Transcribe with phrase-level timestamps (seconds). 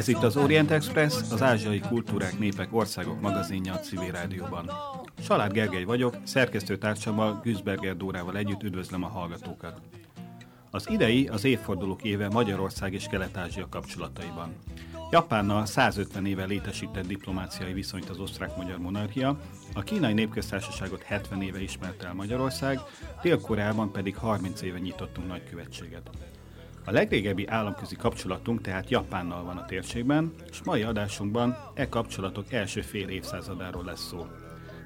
[0.00, 4.70] Ez itt az Orient Express, az ázsiai kultúrák, népek, országok magazinja a civil rádióban.
[5.22, 9.80] Salár Gergely vagyok, szerkesztőtársammal Güzberger Dórával együtt üdvözlöm a hallgatókat.
[10.70, 14.56] Az idei az évfordulók éve Magyarország és Kelet-Ázsia kapcsolataiban.
[15.10, 19.38] Japánnal 150 éve létesített diplomáciai viszonyt az osztrák-magyar monarchia,
[19.74, 22.80] a kínai népköztársaságot 70 éve ismerte el Magyarország,
[23.22, 26.10] Dél-Koreában pedig 30 éve nyitottunk nagykövetséget.
[26.84, 32.80] A legrégebbi államközi kapcsolatunk tehát Japánnal van a térségben, és mai adásunkban e kapcsolatok első
[32.80, 34.26] fél évszázadáról lesz szó.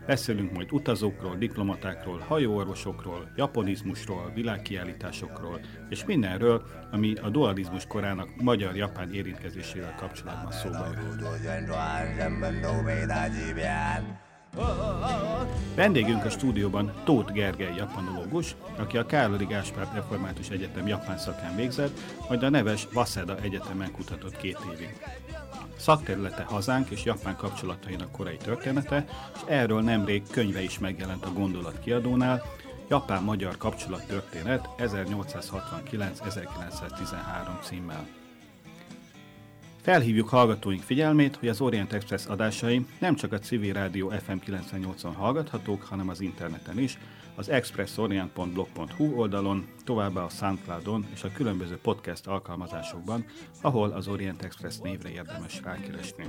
[0.06, 9.94] Beszélünk majd utazókról, diplomatákról, hajóorvosokról, japonizmusról, világkiállításokról, és mindenről, ami a dualizmus korának magyar-japán érintkezésével
[9.94, 11.22] kapcsolatban szóba jött.
[15.74, 21.98] Vendégünk a stúdióban Tóth Gergely japanológus, aki a Károli Gáspár Református Egyetem japán szakán végzett,
[22.28, 24.96] majd a neves Waseda Egyetemen kutatott két évig.
[25.76, 31.78] Szakterülete hazánk és Japán kapcsolatainak korai története, és erről nemrég könyve is megjelent a Gondolat
[31.78, 32.42] kiadónál,
[32.88, 38.23] Japán-Magyar kapcsolattörténet 1869-1913 címmel.
[39.84, 45.12] Felhívjuk hallgatóink figyelmét, hogy az Orient Express adásai nem csak a civil rádió FM 98-on
[45.16, 46.98] hallgathatók, hanem az interneten is,
[47.34, 53.24] az expressorient.blog.hu oldalon, továbbá a Soundcloudon és a különböző podcast alkalmazásokban,
[53.62, 56.24] ahol az Orient Express névre érdemes rákeresni.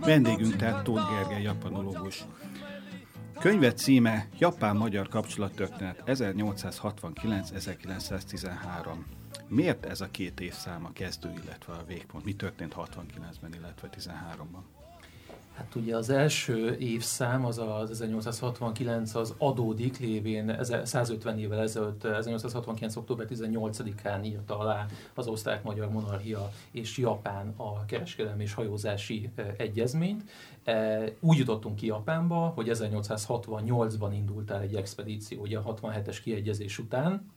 [0.00, 2.24] Vendégünk tehát Tóth Gergely japanológus.
[3.40, 8.94] Könyve címe Japán-Magyar kapcsolattörténet 1869-1913.
[9.48, 12.24] Miért ez a két évszám a kezdő, illetve a végpont?
[12.24, 14.79] Mi történt 69-ben, illetve 13-ban?
[15.60, 22.96] Hát ugye az első évszám, az az 1869, az adódik lévén 150 évvel ezelőtt, 1869.
[22.96, 30.22] október 18-án írta alá az osztrák-magyar monarchia és Japán a kereskedelmi és hajózási egyezményt.
[30.64, 36.78] E, úgy jutottunk ki Japánba, hogy 1868-ban indult el egy expedíció, ugye a 67-es kiegyezés
[36.78, 37.30] után,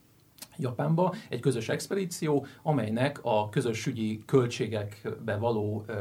[0.58, 5.94] Japánba egy közös expedíció, amelynek a közös ügyi költségekbe való ö,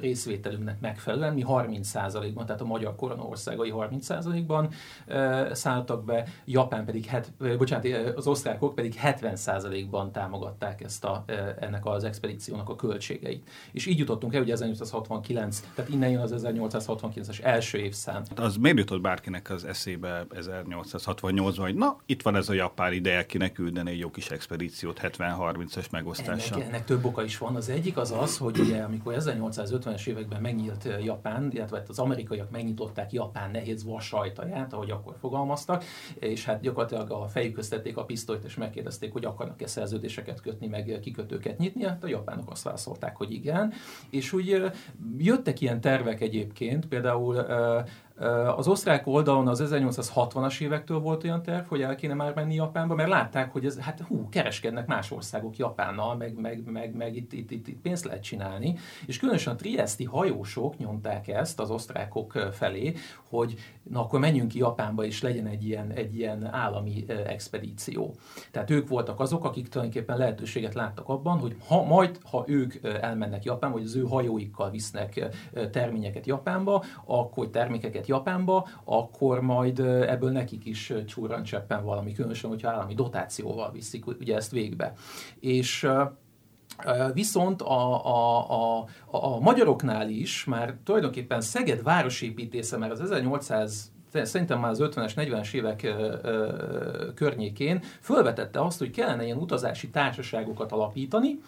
[0.00, 4.68] részvételünknek megfelelően mi 30%-ban, tehát a magyar korona országai 30%-ban
[5.06, 11.24] ö, szálltak be, Japán pedig, het, ö, bocsánat, az osztrákok pedig 70%-ban támogatták ezt a,
[11.26, 13.48] ö, ennek az expedíciónak a költségeit.
[13.72, 18.22] És így jutottunk el, hogy 1869, tehát innen jön az 1869-es első évszám.
[18.36, 23.26] Az miért jutott bárkinek az eszébe 1868-ban, hogy na, itt van ez a japán ideje,
[23.26, 26.56] kinek küldeni egy jó kis expedíciót 70-30-as megosztással.
[26.56, 27.56] Ennek, ennek több oka is van.
[27.56, 31.98] Az egyik az az, hogy ugye amikor 1850-es években megnyílt eh, Japán, illetve hát az
[31.98, 35.84] amerikaiak megnyitották Japán nehéz vas ajtaját, ahogy akkor fogalmaztak,
[36.14, 40.98] és hát gyakorlatilag a fejük köztették a pisztolyt, és megkérdezték, hogy akarnak-e szerződéseket kötni, meg
[41.02, 41.84] kikötőket nyitni.
[41.84, 43.72] Hát a japánok azt válaszolták, hogy igen.
[44.10, 44.72] És úgy eh,
[45.18, 47.84] jöttek ilyen tervek egyébként, például eh,
[48.56, 52.94] az osztrák oldalon az 1860-as évektől volt olyan terv, hogy el kéne már menni Japánba,
[52.94, 57.32] mert látták, hogy ez, hát hú, kereskednek más országok Japánnal, meg, meg, meg, meg itt,
[57.32, 58.78] itt, itt, itt pénzt lehet csinálni.
[59.06, 62.94] És különösen a triesti hajósok nyomták ezt az osztrákok felé,
[63.28, 68.14] hogy na akkor menjünk ki Japánba, és legyen egy ilyen, egy ilyen állami expedíció.
[68.50, 73.44] Tehát ők voltak azok, akik tulajdonképpen lehetőséget láttak abban, hogy ha majd, ha ők elmennek
[73.44, 75.24] Japánba, vagy az ő hajóikkal visznek
[75.70, 80.92] terményeket Japánba, akkor termékeket Japánba, akkor majd ebből nekik is
[81.44, 84.92] cseppen valami, különösen, hogyha állami dotációval viszik ugye ezt végbe.
[85.40, 85.88] És
[87.12, 93.92] Viszont a, a, a, a magyaroknál is már tulajdonképpen Szeged városépítésze, mert az 1800
[94.24, 95.94] szerintem már az 50-es, 40-es évek
[97.14, 101.38] környékén fölvetette azt, hogy kellene ilyen utazási társaságokat alapítani,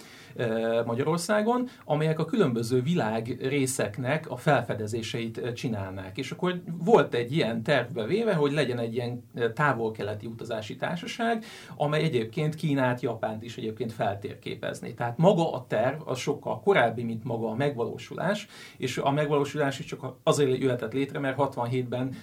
[0.84, 6.19] Magyarországon, amelyek a különböző világ részeknek a felfedezéseit csinálnák.
[6.19, 11.44] És akkor volt egy ilyen tervbe véve, hogy legyen egy ilyen távol-keleti utazási társaság,
[11.76, 14.94] amely egyébként Kínát, Japánt is egyébként feltérképezni.
[14.94, 19.84] Tehát maga a terv az sokkal korábbi, mint maga a megvalósulás, és a megvalósulás is
[19.84, 22.14] csak azért jöhetett létre, mert 67-ben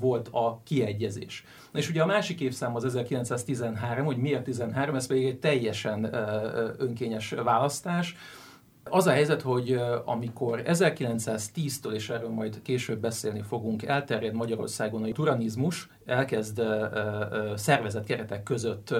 [0.00, 1.44] volt a kiegyezés.
[1.72, 6.14] És ugye a másik évszám az 1913, hogy miért 13, ez pedig egy teljesen
[6.78, 8.16] önkényes választás.
[8.84, 15.12] Az a helyzet, hogy amikor 1910-től, és erről majd később beszélni fogunk, elterjed Magyarországon a
[15.12, 16.62] turanizmus, elkezd
[17.54, 18.94] szervezett keretek között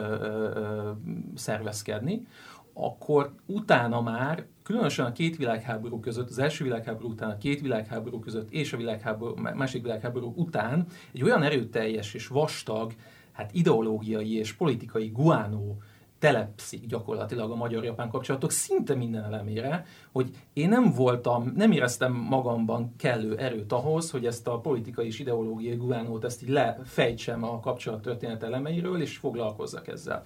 [1.35, 2.27] szervezkedni,
[2.75, 8.19] akkor utána már, különösen a két világháború között, az első világháború után, a két világháború
[8.19, 12.93] között és a világháború, másik világháború után egy olyan erőteljes és vastag,
[13.33, 15.83] hát ideológiai és politikai guánó
[16.19, 22.95] telepszik gyakorlatilag a magyar-japán kapcsolatok szinte minden elemére, hogy én nem voltam, nem éreztem magamban
[22.97, 28.43] kellő erőt ahhoz, hogy ezt a politikai és ideológiai guvánót ezt így lefejtsem a kapcsolattörténet
[28.43, 30.23] elemeiről, és foglalkozzak ezzel.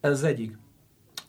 [0.00, 0.56] Ez egyik.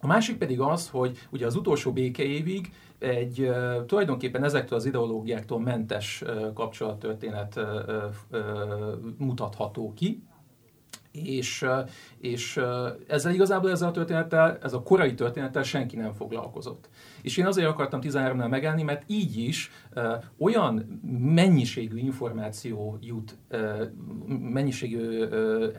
[0.01, 3.51] A másik pedig az, hogy ugye az utolsó békeévig egy
[3.86, 7.59] tulajdonképpen ezektől az ideológiáktól mentes kapcsolattörténet
[9.18, 10.24] mutatható ki,
[11.12, 11.65] és,
[12.19, 12.62] és
[13.07, 16.89] ezzel igazából ezzel a történettel, ez a korai történettel senki nem foglalkozott.
[17.21, 19.71] És én azért akartam 13-nál megállni, mert így is
[20.38, 21.02] olyan
[21.34, 23.38] mennyiségű információ jut,
[24.28, 25.24] mennyiségű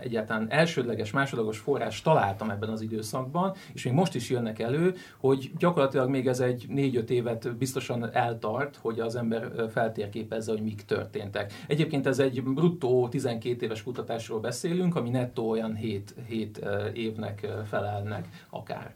[0.01, 5.51] egyáltalán elsődleges, másodlagos forrás találtam ebben az időszakban, és még most is jönnek elő, hogy
[5.59, 11.53] gyakorlatilag még ez egy 4-5 évet biztosan eltart, hogy az ember feltérképezze, hogy mik történtek.
[11.67, 18.29] Egyébként ez egy bruttó 12 éves kutatásról beszélünk, ami nettó olyan 7, 7 évnek felelnek
[18.51, 18.95] akár.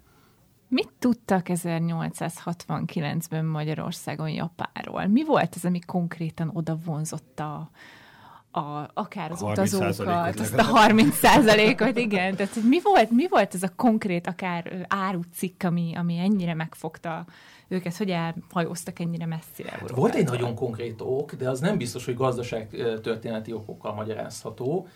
[0.69, 5.07] Mit tudtak 1869-ben Magyarországon Japánról?
[5.07, 7.71] Mi volt az, ami konkrétan oda vonzotta
[8.57, 12.37] a, akár az utazókat, azt a 30 százalékot, igen.
[12.37, 17.27] Tehát, hogy mi volt, mi volt ez a konkrét, akár árucikk, ami, ami ennyire megfogta
[17.69, 22.05] őket, hogy elhajóztak ennyire messzire hát Volt egy nagyon konkrét ok, de az nem biztos,
[22.05, 22.69] hogy gazdaság
[23.03, 24.89] történeti okokkal magyarázható.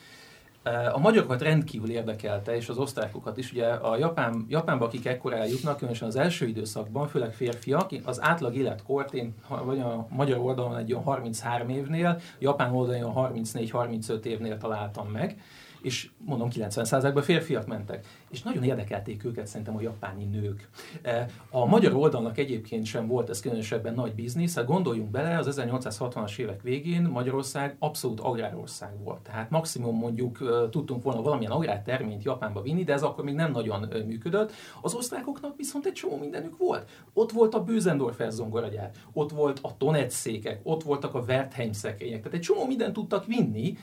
[0.92, 3.52] A magyarokat rendkívül érdekelte, és az osztrákokat is.
[3.52, 8.54] Ugye a Japán, Japánba, akik ekkor eljutnak, különösen az első időszakban, főleg férfiak, az átlag
[8.54, 9.34] életkort, én
[9.64, 15.36] vagy a magyar oldalon egy olyan 33 évnél, Japán oldalon 34-35 évnél találtam meg
[15.82, 18.06] és mondom 90%-ban férfiak mentek.
[18.30, 20.68] És nagyon érdekelték őket szerintem a japáni nők.
[21.02, 25.60] E, a magyar oldalnak egyébként sem volt ez különösebben nagy biznisz, hát gondoljunk bele, az
[25.60, 29.20] 1860-as évek végén Magyarország abszolút agrárország volt.
[29.20, 30.38] Tehát maximum mondjuk
[30.70, 34.52] tudtunk volna valamilyen agrárterményt Japánba vinni, de ez akkor még nem nagyon működött.
[34.82, 36.90] Az osztrákoknak viszont egy csomó mindenük volt.
[37.12, 42.18] Ott volt a Bösendorfer zongoragyár, ott volt a Tonetsz székek, ott voltak a Wertheim szekrények,
[42.18, 43.76] tehát egy csomó mindent tudtak vinni,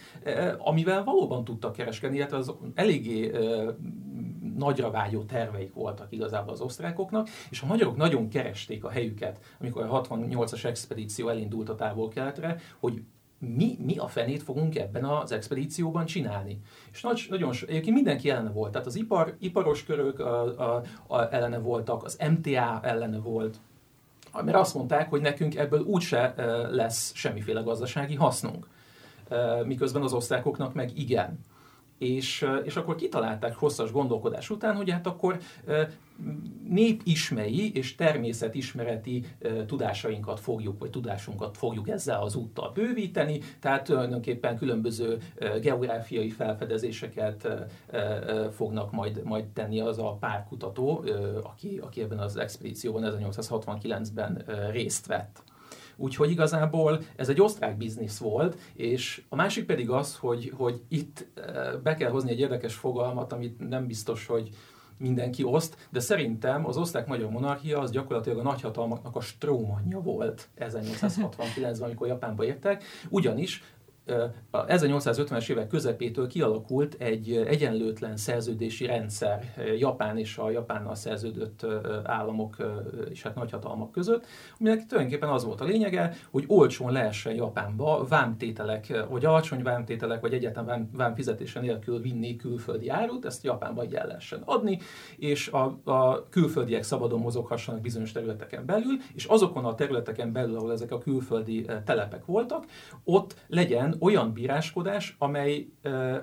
[0.57, 3.31] amivel valóban tudtak kereskedni, illetve az eléggé
[4.57, 9.83] nagyra vágyó terveik voltak igazából az osztrákoknak, és a magyarok nagyon keresték a helyüket, amikor
[9.83, 13.03] a 68-as expedíció elindult a távol-keletre, hogy
[13.39, 16.61] mi, mi a fenét fogunk ebben az expedícióban csinálni.
[16.91, 20.43] És nagy, nagyon, egyébként mindenki ellene volt, tehát az ipar, iparos körök a,
[20.75, 23.57] a, a, ellene voltak, az MTA ellene volt,
[24.43, 26.33] mert azt mondták, hogy nekünk ebből úgyse
[26.71, 28.67] lesz semmiféle gazdasági hasznunk.
[29.65, 31.39] Miközben az osztrákoknak meg igen.
[31.97, 35.39] És, és akkor kitalálták hosszas gondolkodás után, hogy hát akkor
[36.67, 39.25] népismei és természetismereti
[39.65, 45.17] tudásainkat fogjuk, vagy tudásunkat fogjuk ezzel az úttal bővíteni, tehát tulajdonképpen különböző
[45.61, 47.47] geográfiai felfedezéseket
[48.51, 51.03] fognak majd, majd tenni az a pár kutató,
[51.43, 55.43] aki, aki ebben az expedícióban 1869-ben részt vett.
[55.97, 61.27] Úgyhogy igazából ez egy osztrák biznisz volt, és a másik pedig az, hogy, hogy itt
[61.35, 64.49] eh, be kell hozni egy érdekes fogalmat, amit nem biztos, hogy
[64.97, 71.81] mindenki oszt, de szerintem az osztrák-magyar monarchia az gyakorlatilag a nagyhatalmaknak a strómanja volt 1869-ben,
[71.81, 73.63] amikor Japánba értek, ugyanis
[74.51, 81.65] a 1850-es évek közepétől kialakult egy egyenlőtlen szerződési rendszer Japán és a Japánnal szerződött
[82.03, 82.55] államok
[83.09, 84.25] és hát nagyhatalmak között,
[84.59, 90.33] aminek tulajdonképpen az volt a lényege, hogy olcsón lehessen Japánba vámtételek, vagy alacsony vámtételek, vagy
[90.33, 94.79] egyáltalán vám, fizetése nélkül vinni külföldi árut, ezt Japánba így lehessen adni,
[95.17, 100.71] és a, a külföldiek szabadon mozoghassanak bizonyos területeken belül, és azokon a területeken belül, ahol
[100.71, 102.65] ezek a külföldi telepek voltak,
[103.03, 105.67] ott legyen olyan bíráskodás, amely,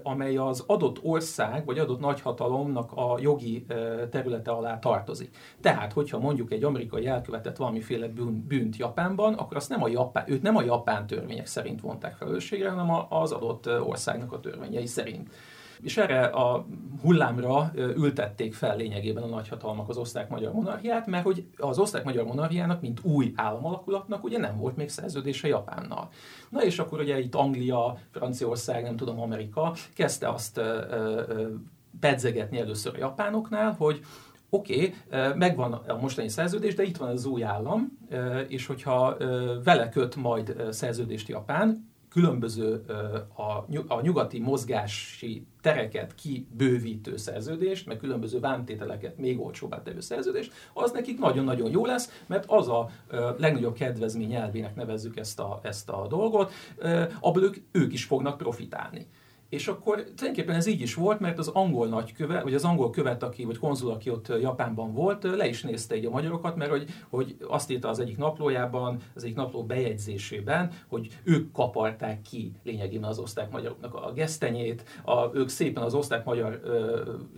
[0.03, 3.67] amely az adott ország vagy adott nagyhatalomnak a jogi
[4.11, 5.37] területe alá tartozik.
[5.61, 10.25] Tehát, hogyha mondjuk egy amerikai elkövetett valamiféle bűn, bűnt Japánban, akkor azt nem a japán,
[10.27, 15.31] őt nem a japán törvények szerint vonták felelősségre, hanem az adott országnak a törvényei szerint.
[15.85, 16.67] És erre a
[17.03, 23.01] hullámra ültették fel lényegében a nagyhatalmak az osztrák-magyar monarchiát, mert hogy az osztrák-magyar monarchiának, mint
[23.03, 26.09] új államalakulatnak, ugye nem volt még szerződése Japánnal.
[26.49, 30.61] Na és akkor ugye itt Anglia, Franciaország, nem tudom, Amerika kezdte azt
[32.01, 34.01] pedzegetni először a japánoknál, hogy
[34.49, 37.99] oké, okay, megvan a mostani szerződés, de itt van az új állam,
[38.49, 39.17] és hogyha
[39.65, 42.85] vele köt majd szerződést Japán, különböző
[43.89, 51.19] a nyugati mozgási tereket kibővítő szerződést, meg különböző vámtételeket még olcsóbbá tevő szerződést, az nekik
[51.19, 52.91] nagyon-nagyon jó lesz, mert az a
[53.39, 56.53] legnagyobb kedvezmény elvének nevezzük ezt a, ezt a dolgot,
[57.21, 59.07] abból ők, ők is fognak profitálni.
[59.49, 63.23] És akkor tulajdonképpen ez így is volt, mert az angol nagykövet, vagy az angol követ,
[63.23, 66.89] aki, vagy konzul, aki ott Japánban volt, le is nézte egy a magyarokat, mert hogy,
[67.09, 73.11] hogy azt írta az egyik naplójában, az egyik napló bejegyzésében, hogy ők kaparták ki lényegében
[73.11, 76.61] az osztrák-magyaroknak a gesztenyét, a, ők szépen az osztrák-magyar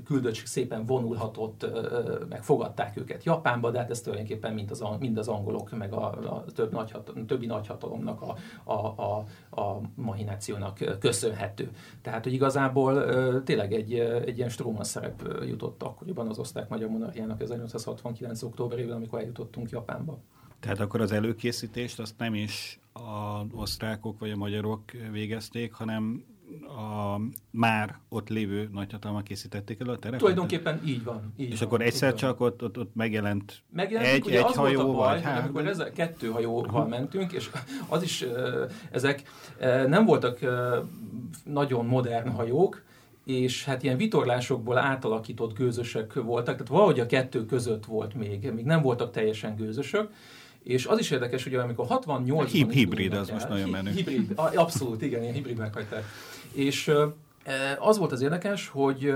[0.05, 1.67] küldöttség szépen vonulhatott,
[2.29, 6.07] meg fogadták őket Japánba, de hát ez tulajdonképpen mind az, mind az angolok, meg a,
[6.07, 9.25] a több nagyhat, többi nagyhatalomnak, a, a, a,
[9.61, 11.71] a mahinációnak köszönhető.
[12.07, 13.05] Tehát, hogy igazából
[13.43, 18.43] tényleg egy, egy ilyen stróman szerep jutott akkoriban az osztrák-magyar monarchiának 1869.
[18.43, 20.19] októberében, amikor eljutottunk Japánba.
[20.61, 24.83] Tehát akkor az előkészítést azt nem is az osztrákok vagy a magyarok
[25.13, 26.25] végezték, hanem
[26.67, 30.19] a már ott lévő nagyhatalmak készítették el a terepet?
[30.19, 31.33] Tulajdonképpen így van.
[31.37, 34.83] Így és van, akkor egyszer csak ott, ott, ott megjelent, megjelent egy, egy az hajó,
[34.83, 35.45] volt a baj, vagy három?
[35.45, 37.51] amikor ezzel kettő hajóval mentünk, és
[37.89, 38.25] az is,
[38.91, 39.23] ezek
[39.87, 40.39] nem voltak
[41.45, 42.85] nagyon modern hajók,
[43.25, 48.65] és hát ilyen vitorlásokból átalakított gőzösök voltak, tehát valahogy a kettő között volt még, még
[48.65, 50.11] nem voltak teljesen gőzösök,
[50.63, 53.91] és az is érdekes, hogy amikor 68 Hib- hibrid, az most nagyon menő.
[53.91, 56.05] Hibrid, abszolút, igen, ilyen hibrid meghagyták.
[56.55, 56.91] És
[57.79, 59.15] az volt az érdekes, hogy,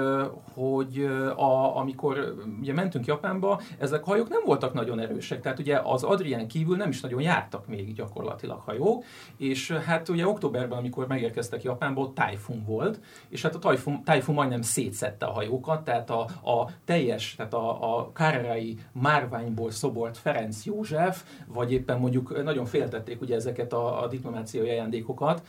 [0.54, 5.80] hogy a, amikor ugye mentünk Japánba, ezek a hajók nem voltak nagyon erősek, tehát ugye
[5.84, 9.04] az Adrián kívül nem is nagyon jártak még gyakorlatilag hajók,
[9.36, 14.34] és hát ugye októberben, amikor megérkeztek Japánba, ott tájfun volt, és hát a tájfun, tájfun
[14.34, 16.20] majdnem szétszette a hajókat, tehát a,
[16.50, 23.20] a teljes, tehát a, a kárerai márványból szobort Ferenc József, vagy éppen mondjuk nagyon féltették
[23.20, 25.42] ugye ezeket a, a diplomáciai ajándékokat,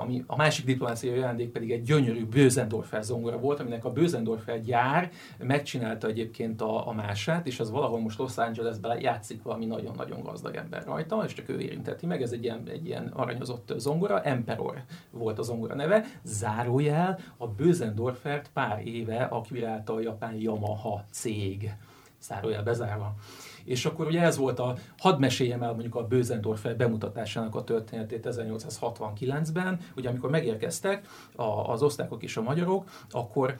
[0.00, 5.10] ami a másik diplomáciai ajándék pedig egy gyönyörű Bösendorfer zongora volt, aminek a Bösendorfer gyár
[5.38, 10.54] megcsinálta egyébként a, a mását, és az valahol most Los Angelesben játszik valami nagyon-nagyon gazdag
[10.54, 14.82] ember rajta, és csak ő érinteti meg, ez egy ilyen, egy ilyen aranyozott zongora, Emperor
[15.10, 21.74] volt a zongora neve, zárójel a Bösendorfert pár éve akvirálta a japán Yamaha cég,
[22.20, 23.14] zárójel bezárva.
[23.64, 28.28] És akkor ugye ez volt a, hadd meséljem el mondjuk a Bösendorfer bemutatásának a történetét
[28.30, 31.06] 1869-ben, ugye amikor megérkeztek
[31.36, 33.56] a, az osztrákok és a magyarok, akkor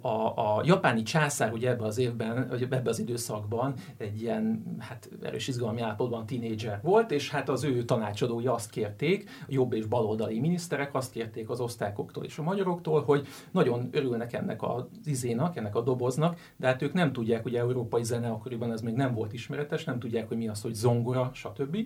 [0.00, 5.08] a, a japáni császár ugye ebbe az évben, vagy ebbe az időszakban egy ilyen hát
[5.22, 9.86] erős izgalmi állapotban tínédzser volt, és hát az ő tanácsadói azt kérték, a jobb és
[9.86, 15.56] baloldali miniszterek azt kérték az osztrákoktól és a magyaroktól, hogy nagyon örülnek ennek az izénak,
[15.56, 19.14] ennek a doboznak, de hát ők nem tudják, hogy európai zene akkoriban ez még nem
[19.14, 21.76] volt ismeretes, nem tudják, hogy mi az, hogy zongora, stb.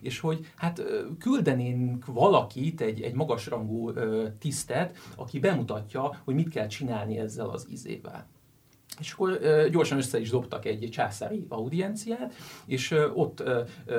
[0.00, 0.82] És hogy hát
[1.18, 3.92] küldenénk valakit, egy, egy magasrangú
[4.38, 8.26] tisztet, aki bemutatja, hogy mit kell csinálni ezzel az izével.
[9.00, 12.34] És akkor gyorsan össze is dobtak egy császári audienciát,
[12.66, 13.42] és ott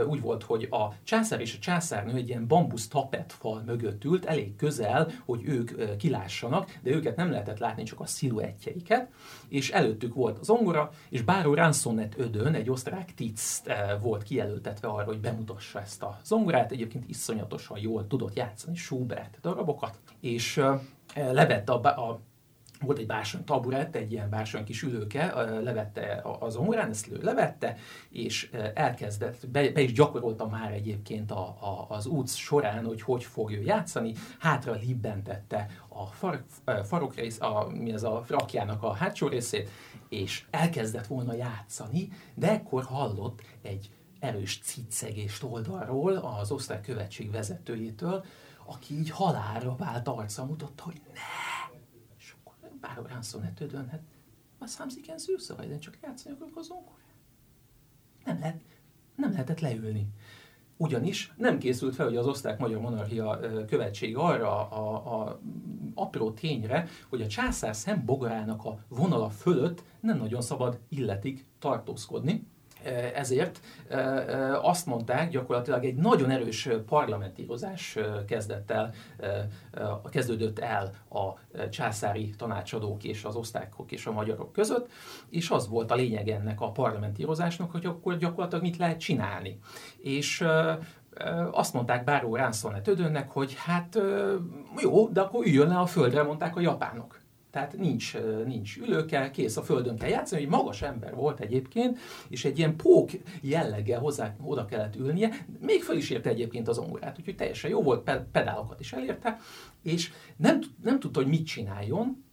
[0.07, 4.25] úgy volt, hogy a császár és a császárnő egy ilyen bambusz tapet fal mögött ült,
[4.25, 9.11] elég közel, hogy ők kilássanak, de őket nem lehetett látni, csak a sziluettjeiket,
[9.47, 15.05] és előttük volt az ongora, és Báró Ransonnet Ödön, egy osztrák tiszt volt kijelöltetve arra,
[15.05, 20.61] hogy bemutassa ezt a zongorát, egyébként iszonyatosan jól tudott játszani Schubert darabokat, és
[21.15, 22.19] levette a, a
[22.81, 27.77] volt egy bársony taburett, egy ilyen bársony kis ülőke, levette az ongorán, ezt levette,
[28.09, 33.23] és elkezdett, be, be is gyakorolta már egyébként a, a, az út során, hogy hogy
[33.23, 36.43] fog ő játszani, hátra libbentette a far,
[36.83, 39.69] farokrész, a, mi ez a frakjának a hátsó részét,
[40.09, 48.25] és elkezdett volna játszani, de ekkor hallott egy erős cicegést oldalról, az osztály követség vezetőjétől,
[48.65, 51.19] aki így halálra vált arca mutatta, hogy ne,
[53.41, 54.01] ne tödön, hát
[54.89, 56.95] Sie gern süße, vagy én csak játszani akarok az zongorán.
[58.25, 58.61] Nem, lehet,
[59.15, 60.07] nem lehetett leülni.
[60.77, 65.39] Ugyanis nem készült fel, hogy az osztrák-magyar monarchia követség arra a, a
[65.93, 72.47] apró tényre, hogy a császár szembogarának a vonala fölött nem nagyon szabad illetik tartózkodni,
[73.13, 73.59] ezért
[74.61, 78.93] azt mondták, gyakorlatilag egy nagyon erős parlamentírozás kezdett el,
[80.09, 81.33] kezdődött el a
[81.69, 84.89] császári tanácsadók és az osztákok és a magyarok között,
[85.29, 89.59] és az volt a lényeg ennek a parlamentírozásnak, hogy akkor gyakorlatilag mit lehet csinálni.
[89.97, 90.45] És
[91.51, 93.99] azt mondták Báró Ránszonnet Ödönnek, hogy hát
[94.81, 97.16] jó, de akkor üljön le a földre, mondták a japánok
[97.57, 101.97] tehát nincs, nincs ülőke, kész, a földön kell játszani, egy magas ember volt egyébként,
[102.29, 103.09] és egy ilyen pók
[103.41, 107.81] jelleggel hozzá, oda kellett ülnie, még föl is érte egyébként az ongorát, úgyhogy teljesen jó
[107.81, 109.39] volt, pedálokat is elérte,
[109.83, 112.25] és nem, nem tudta, hogy mit csináljon,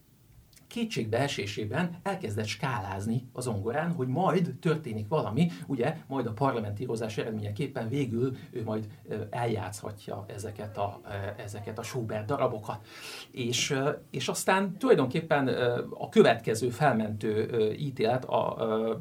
[0.75, 8.35] kétségbeesésében elkezdett skálázni az zongorán, hogy majd történik valami, ugye, majd a parlamentírozás eredményeképpen végül
[8.51, 8.87] ő majd
[9.29, 11.01] eljátszhatja ezeket a,
[11.37, 12.87] ezeket a Schubert darabokat.
[13.31, 13.79] És,
[14.09, 15.47] és aztán tulajdonképpen
[15.89, 18.55] a következő felmentő ítélet a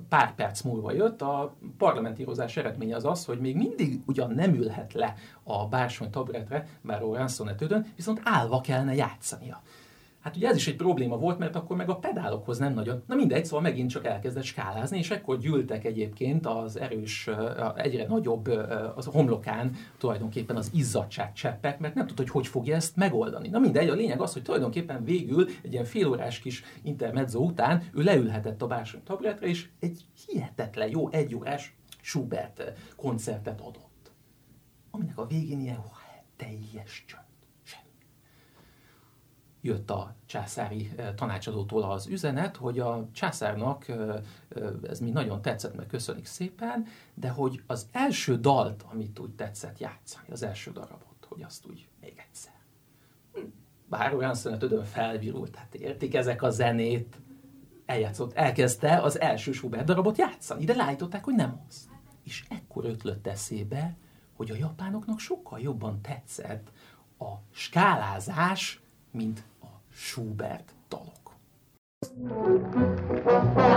[0.08, 4.92] pár perc múlva jött, a parlamentírozás eredménye az az, hogy még mindig ugyan nem ülhet
[4.92, 9.62] le a bársony tabletre, bár Ransonetődön, viszont állva kellene játszania.
[10.24, 13.02] Hát ugye ez is egy probléma volt, mert akkor meg a pedálokhoz nem nagyon.
[13.06, 17.30] Na mindegy, szóval megint csak elkezdett skálázni, és ekkor gyűltek egyébként az erős,
[17.76, 18.46] egyre nagyobb
[18.96, 23.48] az homlokán tulajdonképpen az izzadság cseppek, mert nem tudta, hogy hogy fogja ezt megoldani.
[23.48, 28.02] Na mindegy, a lényeg az, hogy tulajdonképpen végül egy ilyen félórás kis intermezzo után ő
[28.02, 34.12] leülhetett a bársony tabletre, és egy hihetetlen jó egyórás Schubert koncertet adott.
[34.90, 35.82] Aminek a végén ilyen
[36.36, 37.23] teljes csönd
[39.64, 43.86] jött a császári tanácsadótól az üzenet, hogy a császárnak
[44.88, 49.78] ez mi nagyon tetszett, meg köszönik szépen, de hogy az első dalt, amit úgy tetszett
[49.78, 52.52] játszani, az első darabot, hogy azt úgy még egyszer.
[53.32, 53.40] Hm,
[53.88, 57.16] bár olyan szünetődön felvirult, hát értik ezek a zenét,
[57.86, 61.88] eljátszott, elkezdte az első Schubert darabot játszani, de lájtották, hogy nem az.
[62.22, 63.96] És ekkor ötlött eszébe,
[64.36, 66.72] hogy a japánoknak sokkal jobban tetszett
[67.18, 69.44] a skálázás, mint
[69.96, 71.36] Schubert dalok.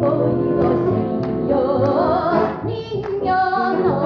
[0.00, 1.52] 恋をしよ
[2.64, 2.66] う。
[2.66, 3.28] 人形
[3.84, 3.99] の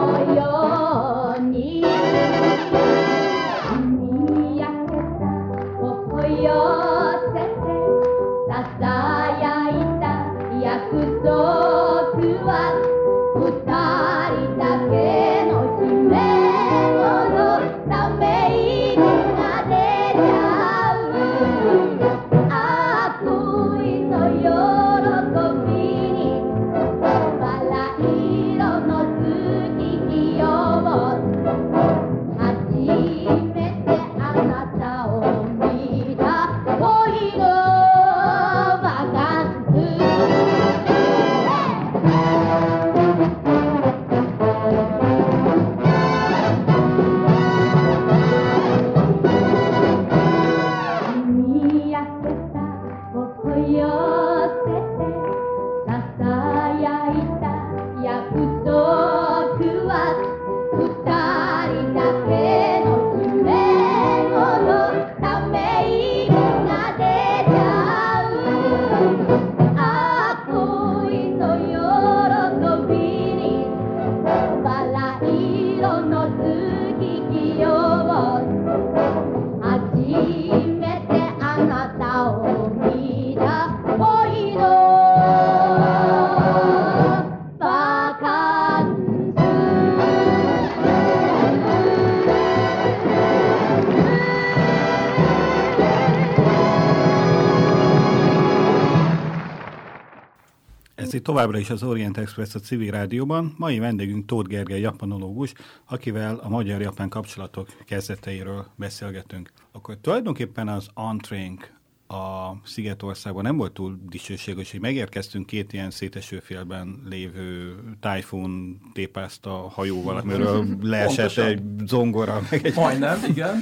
[101.25, 103.55] továbbra is az Orient Express a civil rádióban.
[103.59, 105.53] Mai vendégünk Tóth Gergely japanológus,
[105.85, 109.53] akivel a magyar-japán kapcsolatok kezdeteiről beszélgetünk.
[109.73, 111.74] Akkor tulajdonképpen az antrénk
[112.15, 120.17] a Szigetországban nem volt túl dicsőséges, hogy megérkeztünk két ilyen szétesőfélben lévő tájfun tépázta hajóval,
[120.17, 122.41] amiről leesett egy zongora.
[122.51, 122.75] Meg egy...
[122.75, 123.55] Majdnem, igen.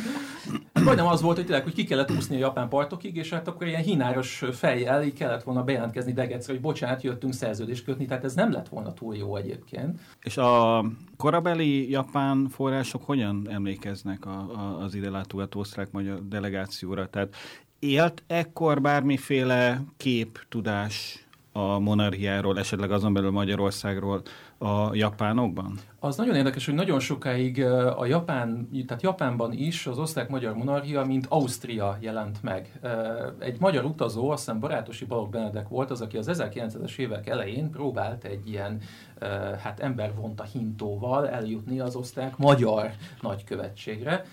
[0.85, 3.67] Majdnem az volt, hogy tényleg, hogy ki kellett úszni a japán partokig, és hát akkor
[3.67, 8.35] ilyen hináros fejjel így kellett volna bejelentkezni Degecre, hogy bocsánat, jöttünk szerződést kötni, tehát ez
[8.35, 10.01] nem lett volna túl jó egyébként.
[10.23, 10.85] És a
[11.17, 17.09] korabeli japán források hogyan emlékeznek a, a, az ide látogató osztrák-magyar delegációra?
[17.09, 17.35] Tehát
[17.83, 24.23] élt ekkor bármiféle kép, tudás a monarchiáról, esetleg azon belül Magyarországról
[24.59, 25.79] a japánokban?
[26.01, 27.65] Az nagyon érdekes, hogy nagyon sokáig
[27.97, 32.81] a Japán, tehát Japánban is az osztrák-magyar monarchia, mint Ausztria jelent meg.
[33.39, 37.71] Egy magyar utazó, azt hiszem Barátosi Balogh Benedek volt az, aki az 1900-es évek elején
[37.71, 38.81] próbált egy ilyen
[39.63, 42.91] hát embervonta hintóval eljutni az osztrák-magyar
[43.21, 44.25] nagykövetségre,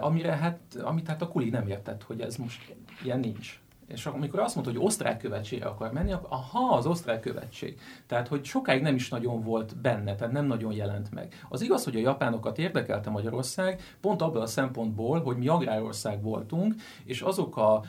[0.00, 4.40] amire hát, amit hát a kuli nem értett, hogy ez most ilyen nincs És amikor
[4.40, 7.80] azt mondta, hogy osztrák követségre akar menni, akkor aha, az osztrák követség.
[8.06, 11.34] Tehát, hogy sokáig nem is nagyon volt benne, tehát nem nagyon jelent meg.
[11.48, 16.74] Az igaz, hogy a japánokat érdekelte Magyarország, pont abban a szempontból, hogy mi agrárország voltunk,
[17.04, 17.82] és azok, a,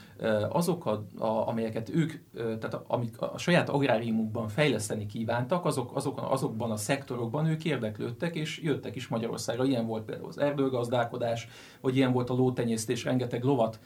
[0.49, 6.71] azok a, a, amelyeket ők, tehát amik a saját agráriumukban fejleszteni kívántak, azok, azok, azokban
[6.71, 9.65] a szektorokban ők érdeklődtek, és jöttek is Magyarországra.
[9.65, 11.47] Ilyen volt például az erdőgazdálkodás,
[11.81, 13.79] vagy ilyen volt a lótenyésztés, rengeteg lovat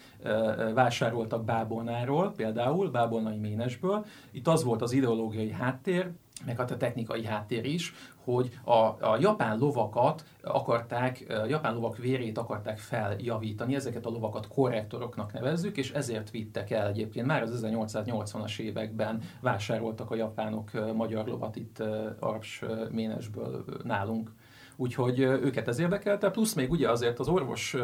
[0.74, 4.06] vásároltak Bábolnál, Ménáról, például Bábolnai Ménesből.
[4.32, 6.12] Itt az volt az ideológiai háttér,
[6.46, 12.38] meg hát a technikai háttér is, hogy a, a japán lovakat akarták, japán lovak vérét
[12.38, 17.26] akarták feljavítani, ezeket a lovakat korrektoroknak nevezzük, és ezért vittek el egyébként.
[17.26, 21.84] Már az 1880-as években vásároltak a japánok magyar lovat itt
[22.20, 24.32] Arps Ménesből nálunk
[24.80, 27.76] úgyhogy őket ez érdekelte, plusz még ugye azért az, orvos,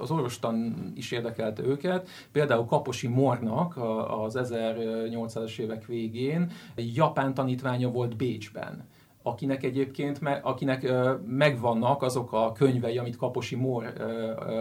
[0.00, 3.76] az orvostan is érdekelte őket, például Kaposi Mornak
[4.08, 8.84] az 1800-as évek végén japán tanítványa volt Bécsben
[9.26, 10.92] akinek egyébként akinek
[11.26, 13.92] megvannak azok a könyvei, amit Kaposi Mór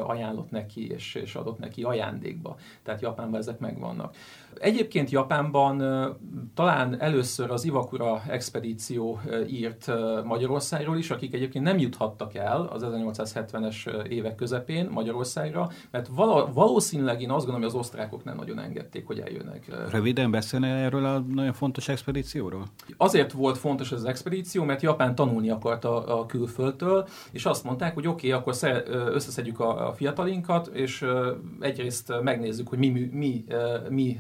[0.06, 2.56] ajánlott neki és, és adott neki ajándékba.
[2.84, 4.16] Tehát Japánban ezek megvannak.
[4.60, 5.84] Egyébként Japánban
[6.54, 9.92] talán először az Iwakura expedíció írt
[10.24, 17.22] Magyarországról is, akik egyébként nem juthattak el az 1870-es évek közepén Magyarországra, mert val- valószínűleg
[17.22, 19.90] én azt gondolom, hogy az osztrákok nem nagyon engedték, hogy eljönnek.
[19.92, 22.66] Röviden beszélne erről a nagyon fontos expedícióról?
[22.98, 27.64] Azért volt fontos ez az expedíció, mert Japán tanulni akart a, a külföldtől, és azt
[27.64, 28.74] mondták, hogy oké, okay, akkor
[29.14, 31.06] összeszedjük a, a fiatalinkat, és
[31.60, 33.46] egyrészt megnézzük, hogy mi, mi, mi,
[33.90, 34.18] mi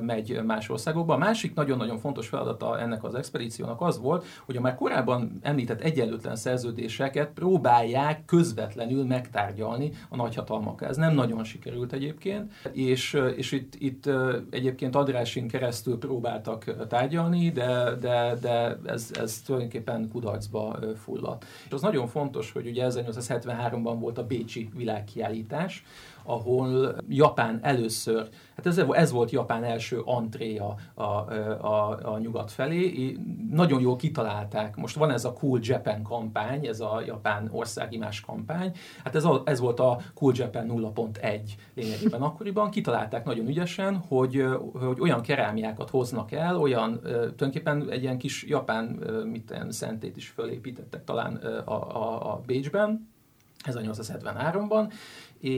[0.00, 1.14] megy más országokba.
[1.14, 5.80] A másik nagyon-nagyon fontos feladata ennek az expedíciónak az volt, hogy a már korábban említett
[5.80, 10.82] egyenlőtlen szerződéseket próbálják közvetlenül megtárgyalni a nagyhatalmak.
[10.82, 14.10] Ez nem nagyon sikerült egyébként, és, és itt, itt
[14.50, 21.44] egyébként Adrásin keresztül próbáltak tárgyalni, de, de, de ez, ez tulajdonképpen kudarcba fulladt.
[21.66, 25.84] És az nagyon fontos, hogy ugye 1873-ban volt a Bécsi világkiállítás,
[26.28, 33.16] ahol Japán először, hát ez, ez volt Japán első antréja a, a, a nyugat felé,
[33.50, 38.72] nagyon jól kitalálták, most van ez a Cool Japan kampány, ez a japán országimás kampány,
[39.04, 41.40] hát ez, a, ez volt a Cool Japan 0.1
[41.74, 48.18] lényegében akkoriban, kitalálták nagyon ügyesen, hogy, hogy olyan kerámiákat hoznak el, olyan tulajdonképpen egy ilyen
[48.18, 48.84] kis japán
[49.30, 53.16] mit szentét is fölépítettek talán a, a, a Bécsben,
[53.64, 54.92] 1873-ban,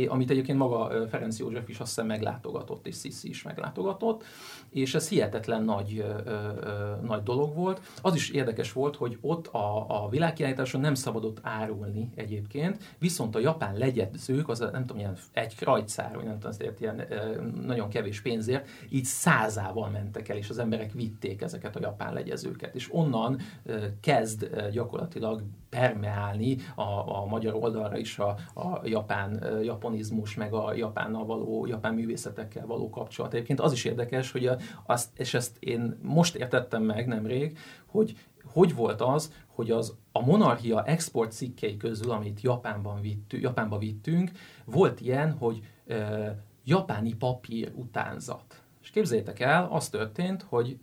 [0.08, 4.24] amit egyébként maga Ferenc József is azt hiszem meglátogatott, és Sziszi is meglátogatott,
[4.70, 7.80] és ez hihetetlen nagy, ö, ö, nagy dolog volt.
[8.02, 13.38] Az is érdekes volt, hogy ott a, a világkiállításon nem szabadott árulni egyébként, viszont a
[13.38, 17.88] japán legyedzők, az nem tudom, ilyen egy krajcár, vagy nem tudom, azért ilyen ö, nagyon
[17.88, 22.88] kevés pénzért, így százával mentek el, és az emberek vitték ezeket a japán legyezőket, és
[22.92, 30.52] onnan ö, kezd gyakorlatilag permeálni a, a magyar oldalra is a, a japán japonizmus, meg
[30.52, 33.34] a japánnal való, japán művészetekkel való kapcsolat.
[33.34, 34.56] Egyébként az is érdekes, hogy a,
[34.86, 38.16] azt, és ezt én most értettem meg nemrég, hogy
[38.52, 44.30] hogy volt az, hogy az a monarchia export cikkei közül, amit Japánban vittünk, Japánba vittünk,
[44.64, 48.62] volt ilyen, hogy e, japáni papír utánzat.
[48.82, 50.78] És képzeljétek el, az történt, hogy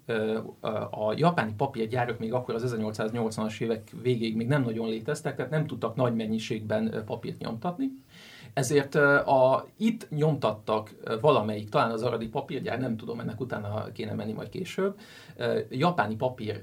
[0.89, 5.67] a japáni papírgyárak még akkor az 1880-as évek végéig még nem nagyon léteztek, tehát nem
[5.67, 7.91] tudtak nagy mennyiségben papírt nyomtatni,
[8.57, 14.31] ezért a, itt nyomtattak valamelyik, talán az aradi papírgyár, nem tudom, ennek utána kéne menni
[14.31, 14.99] majd később,
[15.69, 16.61] japáni papír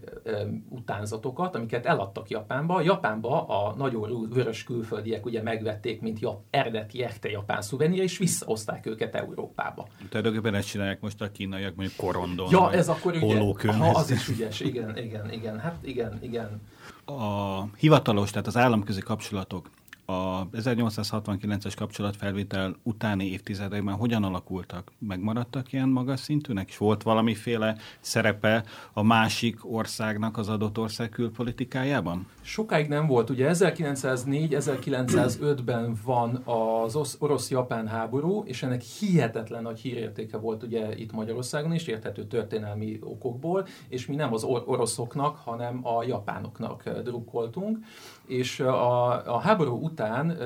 [0.69, 2.81] utánzatokat, amiket eladtak Japánba.
[2.81, 8.87] Japánba a nagyon vörös külföldiek ugye megvették, mint jap, eredeti echte japán szuvenír, és visszaozták
[8.87, 9.87] őket Európába.
[10.09, 14.29] Tulajdonképpen ezt csinálják most a kínaiak, mondjuk korondon, Ja, ez akkor ugye, ha, az is
[14.29, 16.61] ügyes, igen, igen, igen, hát igen, igen.
[17.05, 19.71] A hivatalos, tehát az államközi kapcsolatok
[20.05, 24.93] a 1869-es kapcsolatfelvétel utáni évtizedekben hogyan alakultak?
[24.99, 26.69] Megmaradtak ilyen magas szintűnek?
[26.69, 32.27] És volt valamiféle szerepe a másik országnak az adott ország külpolitikájában?
[32.43, 33.31] Sokáig nem volt.
[33.31, 41.75] Ugye 1904-1905-ben van az orosz-japán háború, és ennek hihetetlen nagy hírértéke volt ugye itt Magyarországon
[41.75, 47.79] is, érthető történelmi okokból, és mi nem az oroszoknak, hanem a japánoknak drukkoltunk.
[48.27, 50.39] És a, a háború után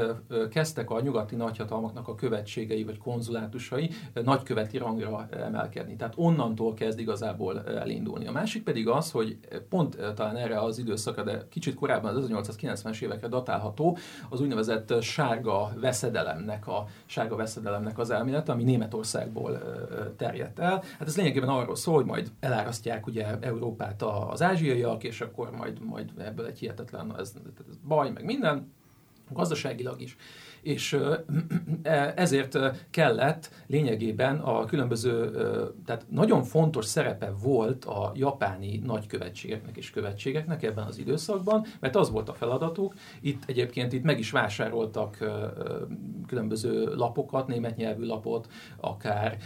[0.50, 3.90] kezdtek a nyugati nagyhatalmaknak a követségei vagy konzulátusai
[4.24, 5.96] nagyköveti rangra emelkedni.
[5.96, 8.26] Tehát onnantól kezd igazából elindulni.
[8.26, 9.38] A másik pedig az, hogy
[9.68, 15.72] pont talán erre az időszakra, de kicsit korábban az 1890-es évekre datálható, az úgynevezett sárga
[15.80, 19.62] veszedelemnek, a sárga veszedelemnek az elmélet, ami Németországból
[20.16, 20.82] terjedt el.
[20.98, 25.84] Hát ez lényegében arról szól, hogy majd elárasztják ugye Európát az ázsiaiak, és akkor majd,
[25.84, 27.34] majd ebből egy hihetetlen ez,
[27.68, 28.72] ez baj, meg minden,
[29.31, 30.16] gazdaságilag is
[30.62, 30.98] és
[32.14, 32.59] ezért
[32.90, 35.31] kellett lényegében a különböző,
[35.85, 42.11] tehát nagyon fontos szerepe volt a japáni nagykövetségeknek és követségeknek ebben az időszakban, mert az
[42.11, 42.94] volt a feladatuk.
[43.20, 45.18] Itt egyébként itt meg is vásároltak
[46.28, 49.38] különböző lapokat, német nyelvű lapot, akár,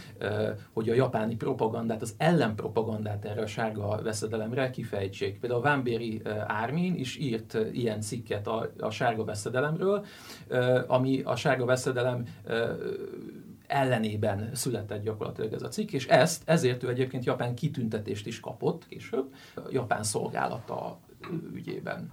[0.73, 5.39] hogy a japáni propagandát, az ellenpropagandát erre a sárga veszedelemre kifejtsék.
[5.39, 10.05] Például a Vámbéri Ármin is írt ilyen cikket a, a sárga veszedelemről,
[10.87, 12.25] ami a sárga veszedelem
[13.67, 18.87] ellenében született gyakorlatilag ez a cikk, és ezt ezért ő egyébként Japán kitüntetést is kapott
[18.87, 19.33] később,
[19.69, 20.99] Japán szolgálata
[21.53, 22.09] ügyében.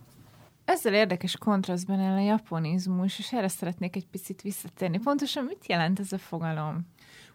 [0.71, 4.99] Ezzel érdekes kontrasztban el a japonizmus, és erre szeretnék egy picit visszatérni.
[4.99, 6.87] Pontosan mit jelent ez a fogalom?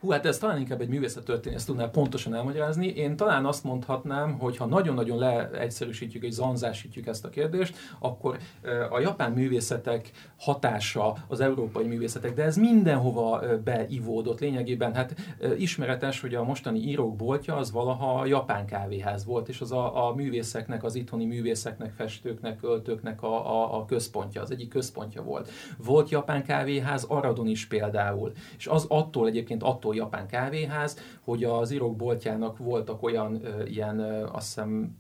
[0.06, 2.88] Hú, hát ez talán inkább egy művészettörténész tudná pontosan elmagyarázni.
[2.88, 8.38] Én talán azt mondhatnám, hogy ha nagyon-nagyon leegyszerűsítjük és zanzásítjuk ezt a kérdést, akkor
[8.90, 14.94] a japán művészetek hatása az európai művészetek, de ez mindenhova beivódott lényegében.
[14.94, 15.16] Hát
[15.58, 20.08] ismeretes, hogy a mostani írók boltja az valaha a japán kávéház volt, és az a,
[20.08, 25.50] a művészeknek, az itthoni művészeknek, festőknek, költőknek a, a, a központja, az egyik központja volt.
[25.78, 31.72] Volt japán kávéház Aradon is például, és az attól egyébként attól japán kávéház, hogy az
[31.72, 34.00] írók boltjának voltak olyan ilyen,
[34.32, 34.98] azt hiszem,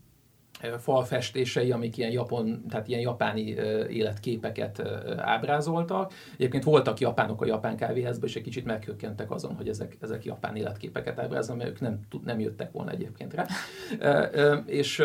[0.77, 3.41] falfestései, amik ilyen, japon, tehát ilyen japáni
[3.89, 4.81] életképeket
[5.17, 6.13] ábrázoltak.
[6.33, 10.55] Egyébként voltak japánok a japán kávéházban, és egy kicsit meghökkentek azon, hogy ezek, ezek japán
[10.55, 13.45] életképeket ábrázolnak, mert ők nem, nem jöttek volna egyébként rá.
[14.65, 15.03] És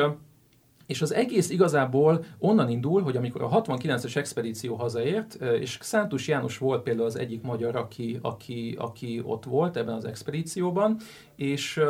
[0.91, 6.59] és az egész igazából onnan indul, hogy amikor a 69-es expedíció hazaért, és Szántus János
[6.59, 10.97] volt például az egyik magyar, aki, aki, aki ott volt ebben az expedícióban,
[11.37, 11.81] és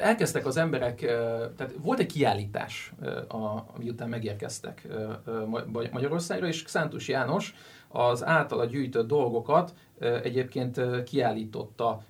[0.00, 1.00] elkezdtek az emberek,
[1.56, 2.92] tehát volt egy kiállítás,
[3.78, 4.86] miután megérkeztek
[5.92, 7.54] Magyarországra, és Szántus János
[7.88, 9.74] az általa gyűjtött dolgokat
[10.22, 12.02] egyébként kiállította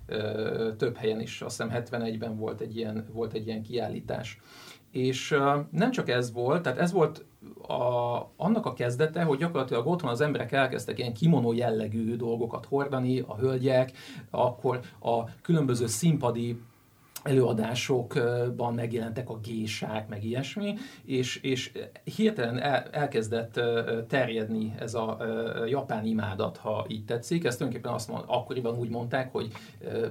[0.76, 4.40] több helyen is, azt hiszem 71-ben volt egy ilyen, volt egy ilyen kiállítás.
[4.90, 5.36] És
[5.70, 7.24] nem csak ez volt, tehát ez volt
[7.68, 13.18] a, annak a kezdete, hogy gyakorlatilag otthon az emberek elkezdtek ilyen kimono jellegű dolgokat hordani,
[13.18, 13.92] a hölgyek,
[14.30, 16.60] akkor a különböző színpadi
[17.22, 21.72] előadásokban megjelentek a gésák, meg ilyesmi, és, és
[22.16, 23.60] hirtelen el, elkezdett
[24.08, 25.18] terjedni ez a
[25.66, 27.44] japán imádat, ha így tetszik.
[27.44, 29.52] Ezt tulajdonképpen azt mond, akkoriban úgy mondták, hogy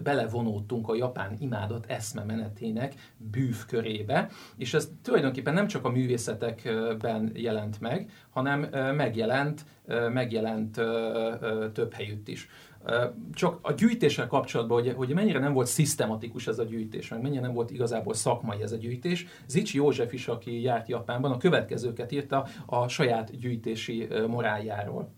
[0.03, 8.11] belevonódtunk a japán imádat eszmemenetének bűvkörébe, és ez tulajdonképpen nem csak a művészetekben jelent meg,
[8.29, 8.59] hanem
[8.95, 9.65] megjelent,
[10.13, 10.81] megjelent
[11.73, 12.49] több helyütt is.
[13.34, 17.41] Csak a gyűjtéssel kapcsolatban, hogy, hogy mennyire nem volt szisztematikus ez a gyűjtés, meg mennyire
[17.41, 19.25] nem volt igazából szakmai ez a gyűjtés.
[19.47, 25.17] Zicsi József is, aki járt Japánban, a következőket írta a saját gyűjtési moráljáról.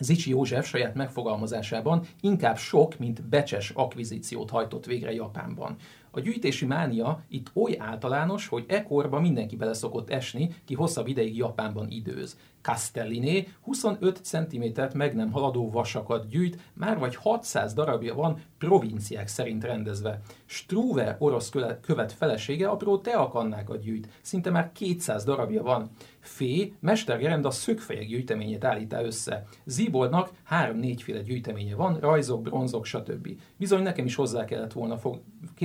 [0.00, 5.76] Zicsi József saját megfogalmazásában inkább sok, mint becses akvizíciót hajtott végre Japánban.
[6.10, 11.36] A gyűjtési mánia itt oly általános, hogy ekkorban mindenki bele szokott esni, ki hosszabb ideig
[11.36, 12.38] Japánban időz.
[12.62, 19.64] Castelliné 25 cm meg nem haladó vasakat gyűjt, már vagy 600 darabja van provinciák szerint
[19.64, 20.20] rendezve.
[20.44, 25.90] Struve orosz követ felesége apró teakannákat gyűjt, szinte már 200 darabja van.
[26.20, 29.44] Fé, Mester Gerenda szögfejek gyűjteményét állítá össze.
[29.64, 33.28] Ziboldnak három-négyféle gyűjteménye van, rajzok, bronzok, stb.
[33.56, 35.20] Bizony nekem is hozzá kellett volna fog,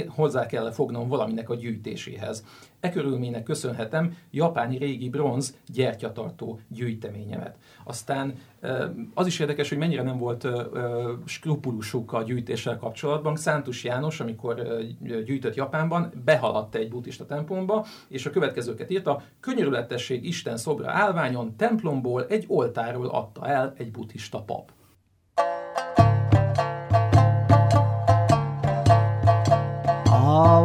[0.07, 2.45] hozzá kell fognom valaminek a gyűjtéséhez.
[2.83, 7.55] E körülménynek köszönhetem japáni régi bronz gyertyatartó gyűjteményemet.
[7.83, 8.33] Aztán
[9.13, 10.47] az is érdekes, hogy mennyire nem volt
[11.25, 13.35] skrupulusuk a gyűjtéssel kapcsolatban.
[13.35, 14.63] Szántus János, amikor
[15.25, 22.25] gyűjtött Japánban, behaladt egy buddhista templomba, és a következőket írta, könyörületesség Isten szobra állványon, templomból,
[22.29, 24.71] egy oltáról adta el egy buddhista pap.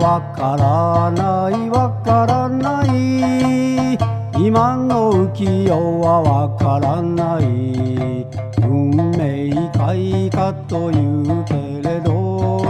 [0.09, 3.93] わからないわからない。
[4.43, 8.25] 今の浮世はわからない。
[8.63, 12.65] 運命開花というけれど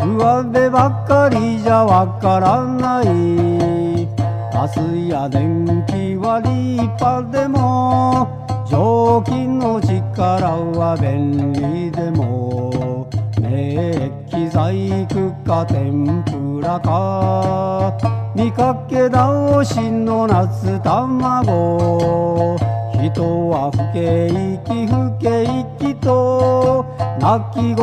[0.00, 3.06] 上辺ばっかりじゃわからない。
[3.06, 6.50] 明日や電気は立
[6.82, 8.26] 派でも
[8.66, 13.08] 雑巾の力は便利でも
[13.40, 17.96] メッキ細工か天ぷらか
[18.34, 22.56] 見かけ倒しの夏卵。
[23.02, 26.84] 人は不景気不景気と
[27.18, 27.76] 泣き言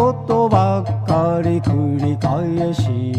[0.50, 3.14] ばっかり繰り返し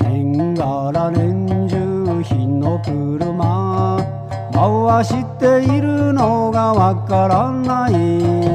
[0.00, 4.22] 年がら年中日の車。
[4.52, 8.51] 回しているのがわからない。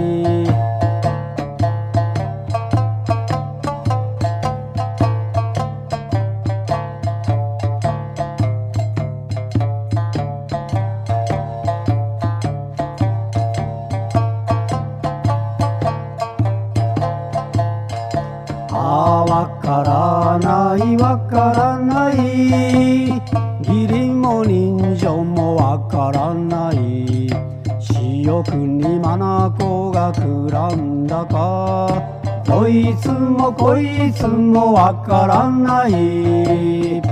[33.56, 37.02] こいつもわからない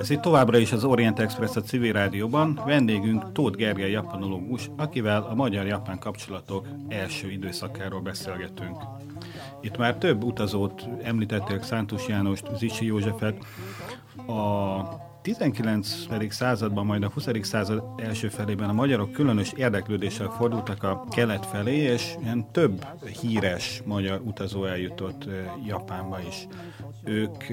[0.00, 2.60] Ez itt továbbra is az Orient Express a civil rádióban.
[2.66, 8.76] Vendégünk Tóth Gergely japanológus, akivel a magyar-japán kapcsolatok első időszakáról beszélgetünk.
[9.60, 13.44] Itt már több utazót említettek, Szántus Jánost, Zicsi Józsefet.
[14.26, 14.80] A
[15.25, 16.07] 19.
[16.29, 17.27] században, majd a 20.
[17.41, 22.85] század első felében a magyarok különös érdeklődéssel fordultak a kelet felé, és ilyen több
[23.21, 25.25] híres magyar utazó eljutott
[25.65, 26.47] Japánba is.
[27.03, 27.43] Ők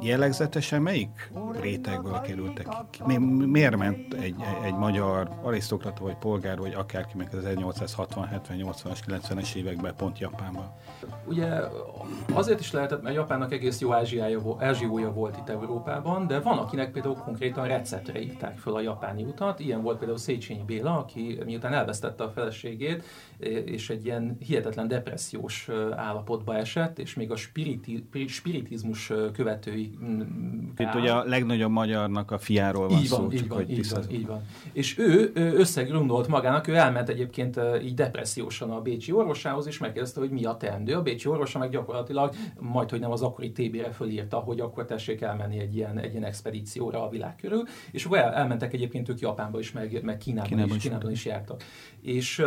[0.00, 3.02] jellegzetesen melyik rétegből kerültek ki?
[3.06, 8.58] Mi, miért ment egy, egy magyar arisztokrata vagy polgár, vagy akárki meg az 1860, 70,
[8.62, 10.76] 80-as, 90-es években pont Japánba?
[11.24, 11.46] Ugye
[12.32, 16.90] azért is lehetett, mert Japánnak egész jó Ázsiája, Ázsiója volt itt Európában, de van, akinek
[16.92, 19.60] például konkrétan receptre írták föl a japáni utat.
[19.60, 23.04] Ilyen volt például Széchenyi Béla, aki miután elvesztette a feleségét,
[23.64, 29.98] és egy ilyen hihetetlen depressziós állapotba esett, és még a spiriti, spiritizmus követői...
[30.04, 30.20] Mm,
[30.76, 33.70] Itt ugye a legnagyobb magyarnak a fiáról van, így van szó, így csak van, hogy
[33.70, 34.42] így van, így van.
[34.72, 40.30] És ő összegrondolt magának, ő elment egyébként így depressziósan a Bécsi orvosához, és megkérdezte, hogy
[40.30, 40.94] mi a teendő.
[40.94, 45.20] A Bécsi orvosa meg gyakorlatilag majd, hogy nem az akkori TB-re fölírta, hogy akkor tessék
[45.20, 49.20] elmenni egy ilyen, egy ilyen expedícióra a világ körül, és akkor el, elmentek egyébként ők
[49.20, 51.62] Japánba is, meg, meg Kínában, Kínában, is, Kínában is jártak.
[52.02, 52.42] És,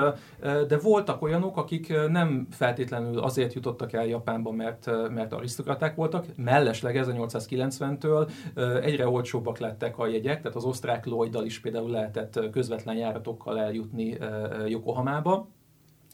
[0.67, 6.99] de voltak olyanok, akik nem feltétlenül azért jutottak el Japánba, mert, mert arisztokraták voltak, mellesleg
[7.05, 8.31] 1890-től
[8.83, 14.17] egyre olcsóbbak lettek a jegyek, tehát az osztrák Lloyddal is például lehetett közvetlen járatokkal eljutni
[14.67, 15.47] Yokohamába,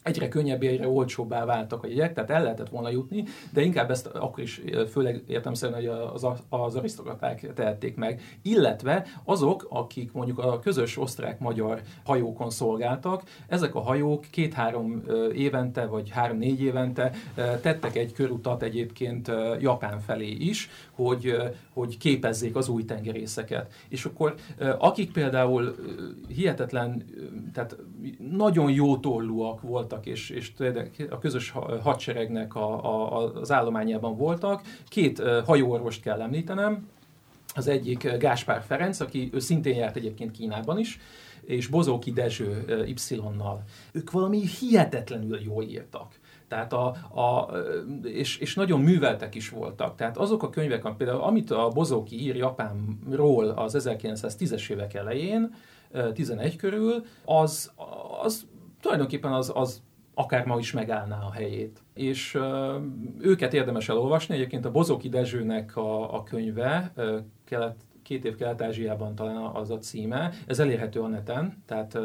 [0.08, 4.06] egyre könnyebb, egyre olcsóbbá váltak a jegyek, tehát el lehetett volna jutni, de inkább ezt
[4.06, 10.38] akkor is főleg értem szerint, hogy az, az arisztokraták tehették meg, illetve azok, akik mondjuk
[10.38, 15.02] a közös osztrák-magyar hajókon szolgáltak, ezek a hajók két-három
[15.34, 21.36] évente, vagy három-négy évente tettek egy körutat egyébként Japán felé is, hogy,
[21.72, 23.72] hogy képezzék az új tengerészeket.
[23.88, 24.34] És akkor
[24.78, 25.74] akik például
[26.28, 27.04] hihetetlen,
[27.52, 27.76] tehát
[28.32, 30.52] nagyon jó tollúak voltak, és, és
[31.10, 36.88] a közös hadseregnek a, a, az állományában voltak, két hajóorvost kell említenem,
[37.54, 40.98] az egyik Gáspár Ferenc, aki ő szintén járt egyébként Kínában is,
[41.44, 43.62] és Bozóki Dezső Y-nal.
[43.92, 46.18] Ők valami hihetetlenül jól írtak.
[46.48, 46.86] Tehát a,
[47.20, 47.50] a,
[48.02, 49.96] és, és nagyon műveltek is voltak.
[49.96, 55.54] Tehát azok a könyvek, például amit a Bozóki ír Japánról az 1910-es évek elején,
[56.12, 57.72] 11 körül, az,
[58.22, 58.46] az
[58.80, 59.82] tulajdonképpen az, az
[60.18, 61.82] akár ma is megállná a helyét.
[61.94, 62.38] És
[63.18, 69.14] őket érdemes elolvasni, egyébként a Bozoki Dezsőnek a, a könyve, uh, kelet, két év Kelet-Ázsiában
[69.14, 70.32] talán az a címe.
[70.46, 71.98] Ez elérhető a neten, tehát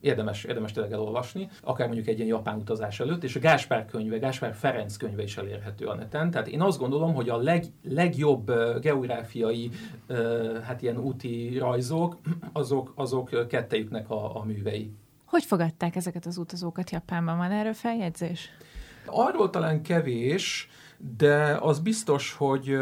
[0.00, 4.18] érdemes, érdemes tényleg elolvasni, akár mondjuk egy ilyen japán utazás előtt, és a Gáspár könyve,
[4.18, 6.30] Gáspár Ferenc könyve is elérhető a neten.
[6.30, 9.70] Tehát én azt gondolom, hogy a leg, legjobb geográfiai,
[10.08, 12.18] uh, hát ilyen úti rajzok,
[12.52, 14.90] azok, azok kettejüknek a, a művei.
[15.26, 17.36] Hogy fogadták ezeket az utazókat Japánban?
[17.36, 18.50] Van erről feljegyzés?
[19.06, 22.76] Arról talán kevés, de az biztos, hogy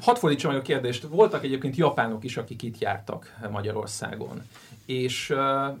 [0.00, 1.02] Hadd fordítsam meg a kérdést.
[1.02, 4.42] Voltak egyébként japánok is, akik itt jártak Magyarországon.
[4.86, 5.34] És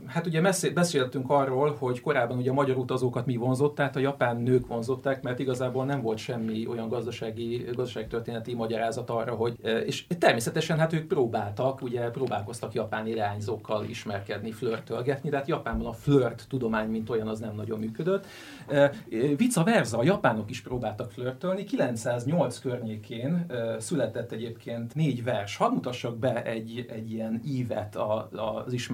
[0.06, 0.40] hát ugye
[0.74, 5.22] beszéltünk arról, hogy korábban ugye a magyar utazókat mi vonzott, tehát a japán nők vonzották,
[5.22, 9.54] mert igazából nem volt semmi olyan gazdasági, gazdaságtörténeti magyarázat arra, hogy,
[9.86, 15.92] és természetesen hát ők próbáltak, ugye próbálkoztak japán irányzókkal ismerkedni, flörtölgetni, de hát Japánban a
[15.92, 18.26] flört tudomány, mint olyan, az nem nagyon működött.
[19.36, 23.46] Vice versa, a japánok is próbáltak flörtölni, 908 környékén
[23.78, 25.56] született egyébként négy vers.
[25.56, 28.92] Hadd mutassak be egy, egy ilyen ívet az ismerkedés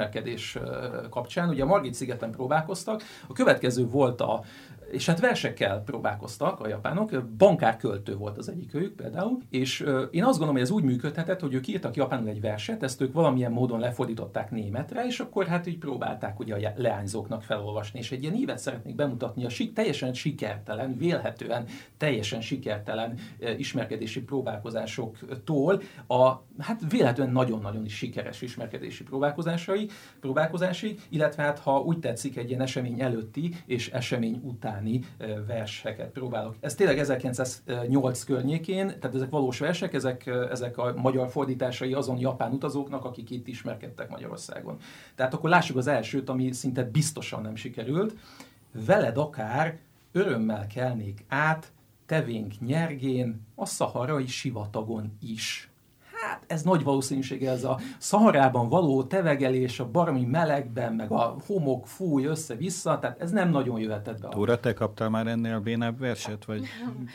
[1.10, 1.48] kapcsán.
[1.48, 4.42] Ugye a Margit szigeten próbálkoztak, a következő volt a
[4.90, 9.80] és hát versekkel próbálkoztak a japánok, bankárköltő volt az egyik ők például, és
[10.10, 13.12] én azt gondolom, hogy ez úgy működhetett, hogy ők írtak japánul egy verset, ezt ők
[13.12, 18.22] valamilyen módon lefordították németre, és akkor hát így próbálták ugye a leányzóknak felolvasni, és egy
[18.22, 21.66] ilyen ívet szeretnék bemutatni a sik, teljesen sikertelen, vélhetően
[21.96, 23.18] teljesen sikertelen
[23.56, 29.88] ismerkedési próbálkozásoktól a hát véletlenül nagyon-nagyon is sikeres ismerkedési próbálkozásai,
[30.20, 35.04] próbálkozásig, illetve hát ha úgy tetszik egy ilyen esemény előtti és esemény után utáni
[35.46, 36.56] verseket próbálok.
[36.60, 42.52] Ez tényleg 1908 környékén, tehát ezek valós versek, ezek, ezek a magyar fordításai azon japán
[42.52, 44.76] utazóknak, akik itt ismerkedtek Magyarországon.
[45.14, 48.14] Tehát akkor lássuk az elsőt, ami szinte biztosan nem sikerült.
[48.86, 49.78] Veled akár
[50.12, 51.72] örömmel kelnék át,
[52.06, 55.69] tevénk nyergén, a szaharai sivatagon is
[56.20, 61.86] hát ez nagy valószínűsége ez a szaharában való tevegelés, a barmi melegben, meg a homok
[61.86, 64.28] fúj össze-vissza, tehát ez nem nagyon jöhetett be.
[64.28, 66.66] Tóra, te kaptál már ennél bénább verset, vagy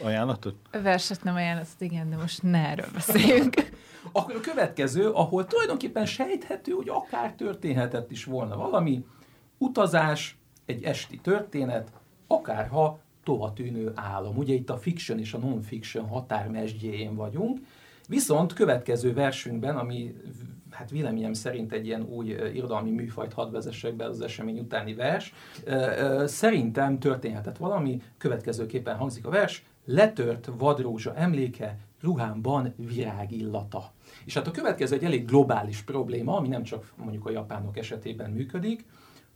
[0.03, 0.55] ajánlatot?
[0.71, 3.53] A verset nem ajánlatot, igen, de most ne erről beszéljünk.
[4.11, 9.05] Akkor a következő, ahol tulajdonképpen sejthető, hogy akár történhetett is volna valami,
[9.57, 11.91] utazás, egy esti történet,
[12.27, 14.37] akárha tovatűnő álom.
[14.37, 17.59] Ugye itt a fiction és a non-fiction határmesdjéjén vagyunk,
[18.07, 20.15] Viszont következő versünkben, ami
[20.71, 25.33] hát véleményem szerint egy ilyen új irodalmi műfajt hadd vezessek be az esemény utáni vers,
[26.25, 33.91] szerintem történhetett valami, következőképpen hangzik a vers, letört vadrózsa emléke, ruhámban virágillata.
[34.25, 38.31] És hát a következő egy elég globális probléma, ami nem csak mondjuk a japánok esetében
[38.31, 38.85] működik,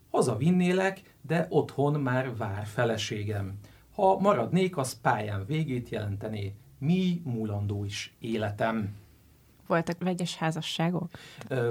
[0.09, 3.53] hazavinnélek, de otthon már vár feleségem.
[3.95, 8.95] Ha maradnék, az pályán végét jelentené, mi múlandó is életem.
[9.69, 11.09] Voltak vegyes házasságok?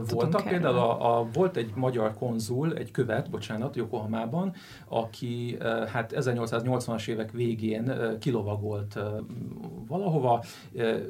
[0.09, 4.55] Voltak például, a, a, volt egy magyar konzul, egy követ, bocsánat, Yokohamában,
[4.89, 5.57] aki
[5.93, 8.99] hát 1880-as évek végén kilovagolt
[9.87, 10.45] valahova,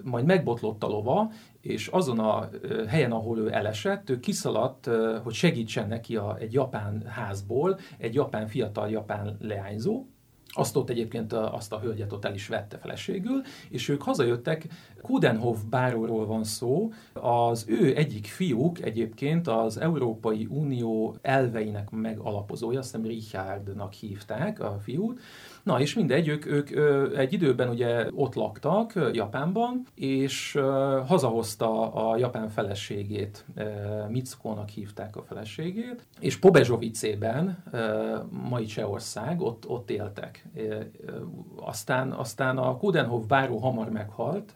[0.03, 1.30] majd megbotlott a lova,
[1.61, 2.49] és azon a
[2.86, 4.90] helyen, ahol ő elesett, ő kiszaladt,
[5.22, 10.05] hogy segítsen neki a, egy japán házból, egy japán fiatal japán leányzó,
[10.55, 14.66] azt ott egyébként azt a hölgyet ott el is vette feleségül, és ők hazajöttek,
[15.03, 22.90] Kudenhof báróról van szó, az ő egyik fiúk egyébként az Európai Unió elveinek megalapozója, azt
[22.90, 25.20] hiszem Richardnak hívták a fiút,
[25.68, 26.70] Na és mindegy, ők, ők
[27.16, 30.58] egy időben ugye ott laktak Japánban, és
[31.06, 33.44] hazahozta a japán feleségét,
[34.08, 37.64] Mitsuko-nak hívták a feleségét, és Pobezsovicében,
[38.48, 40.48] mai Csehország, ott, ott éltek.
[41.56, 44.54] Aztán, aztán a Kudenhof báró hamar meghalt,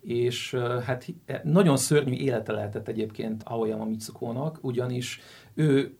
[0.00, 1.06] és hát
[1.42, 5.20] nagyon szörnyű élete lehetett egyébként Aoyama Mitsuko-nak, ugyanis
[5.54, 5.96] ő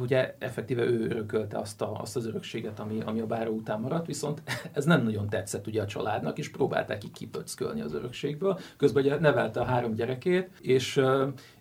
[0.00, 4.06] ugye effektíve ő örökölte azt, a, azt az örökséget, ami, ami a báró után maradt,
[4.06, 4.42] viszont
[4.72, 8.58] ez nem nagyon tetszett ugye a családnak, és próbálták ki kipöckölni az örökségből.
[8.76, 11.00] Közben ugye nevelte a három gyerekét, és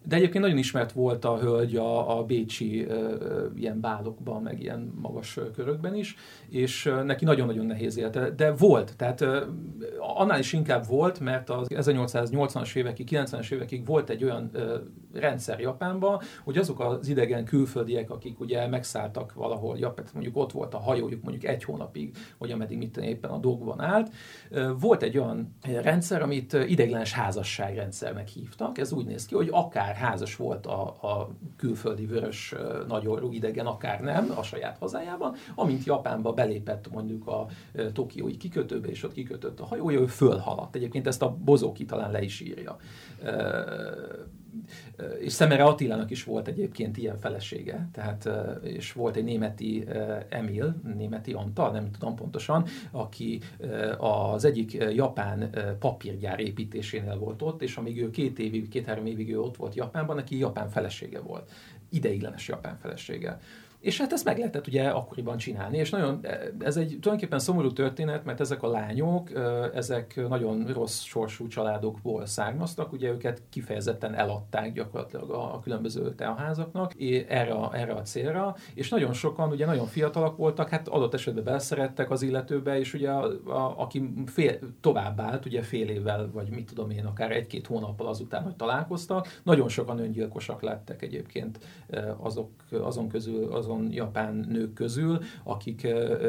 [0.03, 4.93] de egyébként nagyon ismert volt a hölgy a, a bécsi uh, ilyen bálokban, meg ilyen
[5.01, 6.15] magas körökben is,
[6.49, 9.37] és neki nagyon-nagyon nehéz élete, de volt, tehát uh,
[9.99, 14.61] annál is inkább volt, mert az 1880-as évekig, 90-es évekig volt egy olyan uh,
[15.13, 20.73] rendszer Japánban, hogy azok az idegen külföldiek, akik ugye megszálltak valahol, Japán, mondjuk ott volt
[20.73, 24.11] a hajójuk mondjuk egy hónapig, vagy ameddig mit éppen a dolgban állt,
[24.51, 29.88] uh, volt egy olyan rendszer, amit ideiglenes házasságrendszernek hívtak, ez úgy néz ki, hogy akár
[29.95, 32.55] házas volt a, a külföldi vörös
[32.87, 37.47] nagyorú idegen, akár nem, a saját hazájában, amint Japánba belépett mondjuk a
[37.93, 40.75] tokiói kikötőbe, és ott kikötött a hajója, ő fölhaladt.
[40.75, 42.77] Egyébként ezt a Bozóki talán le is írja
[45.19, 48.29] és Szemere Attilának is volt egyébként ilyen felesége, tehát,
[48.63, 49.83] és volt egy németi
[50.29, 53.39] Emil, németi Antal, nem tudom pontosan, aki
[53.97, 59.39] az egyik japán papírgyár építésénél volt ott, és amíg ő két évig, két-három évig ő
[59.39, 61.51] ott volt Japánban, neki japán felesége volt,
[61.89, 63.39] ideiglenes japán felesége.
[63.79, 66.25] És hát ezt meg lehetett ugye akkoriban csinálni, és nagyon,
[66.59, 69.29] ez egy tulajdonképpen szomorú történet, mert ezek a lányok,
[69.73, 76.93] ezek nagyon rossz sorsú családokból származtak, ugye őket kifejezetten eladták gyakorlatilag a, a különböző teaházaknak
[77.27, 82.11] erre, erre a célra, és nagyon sokan ugye nagyon fiatalak voltak, hát adott esetben belszerettek
[82.11, 86.65] az illetőbe, és ugye a, a, aki fél, tovább állt, ugye fél évvel, vagy mit
[86.65, 91.59] tudom én, akár egy-két hónappal azután, hogy találkoztak, nagyon sokan öngyilkosak lettek egyébként
[92.17, 95.83] azok, azon közül, azon azon japán nők közül, akik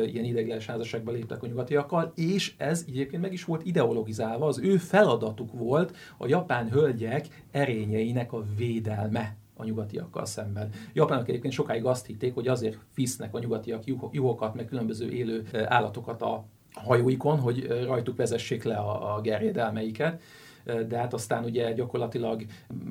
[0.06, 4.76] ilyen ideiglenes házasságba léptek a nyugatiakkal, és ez egyébként meg is volt ideologizálva, az ő
[4.76, 10.70] feladatuk volt a japán hölgyek erényeinek a védelme a nyugatiakkal szemben.
[10.92, 16.22] Japánok egyébként sokáig azt hitték, hogy azért visznek a nyugatiak juhokat, meg különböző élő állatokat
[16.22, 20.22] a hajóikon, hogy rajtuk vezessék le a, a gerjedelmeiket
[20.64, 22.44] de hát aztán ugye gyakorlatilag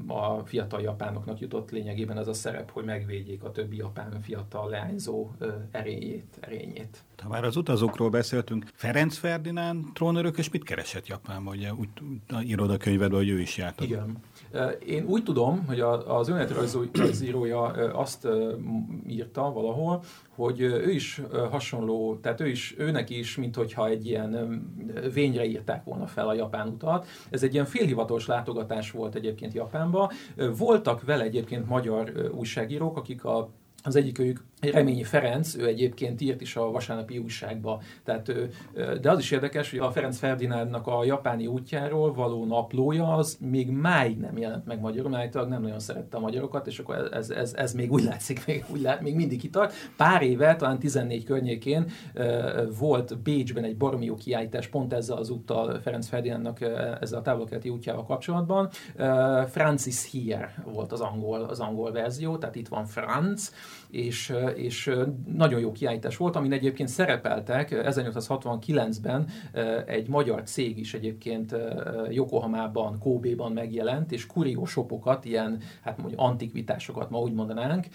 [0.08, 5.30] a fiatal japánoknak jutott lényegében az a szerep, hogy megvédjék a többi japán fiatal leányzó
[5.72, 6.38] erényét.
[6.40, 7.04] erényét.
[7.18, 9.86] Ha már az utazókról beszéltünk, Ferenc Ferdinánd
[10.36, 11.56] és mit keresett Japánban?
[11.56, 11.90] Ugye úgy
[12.44, 13.82] írod a könyvedben, hogy ő is járt.
[13.82, 14.18] Igen.
[14.86, 17.62] Én úgy tudom, hogy az önéletrajzírója
[17.94, 18.28] azt
[19.08, 20.04] írta valahol,
[20.36, 24.62] hogy ő is hasonló, tehát ő is, őnek is, mint hogyha egy ilyen
[25.14, 27.08] vényre írták volna fel a japán utat.
[27.30, 30.12] Ez egy ilyen félhivatalos látogatás volt egyébként Japánba.
[30.58, 33.50] Voltak vele egyébként magyar újságírók, akik a
[33.84, 37.82] az egyikőjük Reményi Ferenc, ő egyébként írt is a vasárnapi újságba.
[38.04, 38.32] Tehát,
[39.02, 43.70] de az is érdekes, hogy a Ferenc Ferdinándnak a japáni útjáról való naplója az még
[43.70, 47.54] máig nem jelent meg magyarul, mert nem nagyon szerette a magyarokat, és akkor ez, ez,
[47.54, 49.74] ez még úgy látszik, még, úgy lát, még mindig kitart.
[49.98, 51.86] Pár éve, talán 14 környékén
[52.80, 56.62] volt Bécsben egy baromi kiállítás pont ezzel az úttal Ferenc Ferdinándnak
[57.02, 58.70] ezzel a távolkeleti útjával kapcsolatban.
[59.48, 63.54] Francis Here volt az angol, az angol verzió, tehát itt van Franz,
[63.92, 64.92] és, és
[65.34, 69.28] nagyon jó kiállítás volt, amin egyébként szerepeltek 1869-ben
[69.86, 71.56] egy magyar cég is egyébként
[72.10, 77.88] Yokohamában, Kobe-ban megjelent, és kuriósopokat, ilyen hát mondjuk antikvitásokat, ma úgy mondanánk,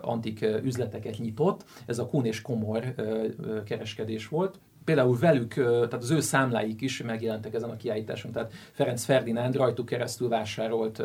[0.00, 1.64] antik üzleteket nyitott.
[1.86, 2.94] Ez a Kun és Komor
[3.64, 9.04] kereskedés volt például velük, tehát az ő számláik is megjelentek ezen a kiállításon, tehát Ferenc
[9.04, 11.02] Ferdinánd rajtuk keresztül vásárolt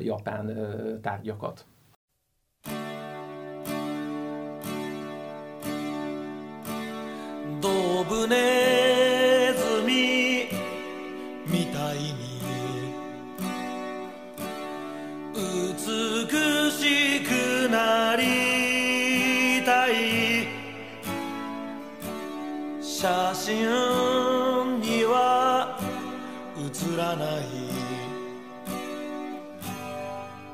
[0.00, 0.56] japán
[1.02, 1.66] tárgyakat.
[7.60, 10.48] ドブネズミ
[11.46, 12.14] みたいに
[15.34, 20.48] 美しくなりたい。
[22.80, 25.78] 写真には
[26.56, 27.44] 写らない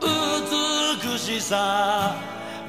[0.02, 2.14] 美しさ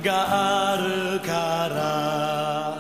[0.01, 2.74] があるから。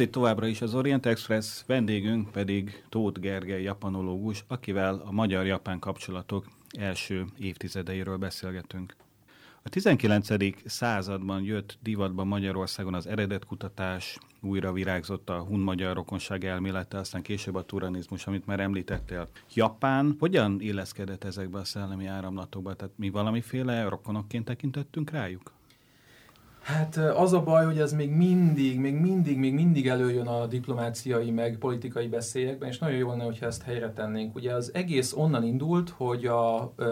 [0.00, 5.78] Ez itt továbbra is az Orient Express, vendégünk pedig Tóth Gergely japanológus, akivel a magyar-japán
[5.78, 6.46] kapcsolatok
[6.78, 8.96] első évtizedeiről beszélgetünk.
[9.62, 10.28] A 19.
[10.64, 17.64] században jött divatba Magyarországon az eredetkutatás, újra virágzott a hun-magyar rokonság elmélete, aztán később a
[17.64, 19.28] turanizmus, amit már említettél.
[19.54, 22.74] Japán hogyan illeszkedett ezekbe a szellemi áramlatokba?
[22.74, 25.52] Tehát mi valamiféle rokonokként tekintettünk rájuk?
[26.76, 31.30] Hát az a baj, hogy ez még mindig, még mindig, még mindig előjön a diplomáciai
[31.30, 34.34] meg politikai beszélyekben, és nagyon jó lenne, hogyha ezt helyre tennénk.
[34.34, 36.86] Ugye az egész onnan indult, hogy a uh,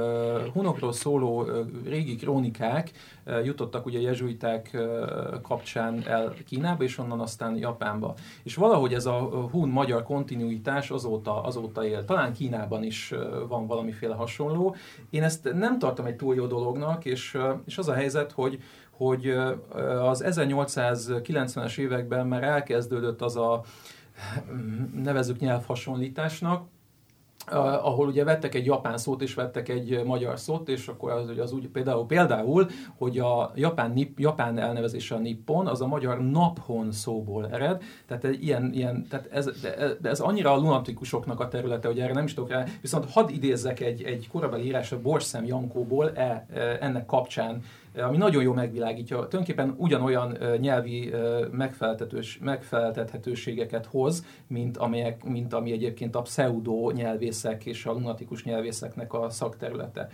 [0.53, 2.91] hunokról szóló uh, régi krónikák
[3.27, 8.15] uh, jutottak ugye jezsuiták uh, kapcsán el Kínába, és onnan aztán Japánba.
[8.43, 9.19] És valahogy ez a
[9.51, 12.05] hun-magyar kontinuitás azóta, azóta él.
[12.05, 14.77] Talán Kínában is uh, van valamiféle hasonló.
[15.11, 18.59] Én ezt nem tartom egy túl jó dolognak, és, uh, és az a helyzet, hogy
[18.99, 19.29] hogy
[20.01, 23.63] az 1890-es években már elkezdődött az a
[25.05, 26.67] nevezük nyelvhasonlításnak,
[27.83, 31.53] ahol ugye vettek egy japán szót és vettek egy magyar szót, és akkor az, az
[31.53, 36.93] úgy például, például, hogy a japán, nip, japán elnevezése a nippon, az a magyar naphon
[36.93, 39.51] szóból ered, tehát ilyen, ilyen tehát ez,
[40.01, 43.29] de ez annyira a lunatikusoknak a területe, hogy erre nem is tudok rá, viszont hadd
[43.31, 47.63] idézzek egy, egy korabeli írás a Borszem Jankóból e, e, ennek kapcsán
[48.03, 51.13] ami nagyon jó megvilágítja, tulajdonképpen ugyanolyan nyelvi
[52.41, 59.31] megfeleltethetőségeket hoz, mint, amelyek, mint ami egyébként a pseudo nyelvészek és a lunatikus nyelvészeknek a
[59.31, 60.09] szakterülete.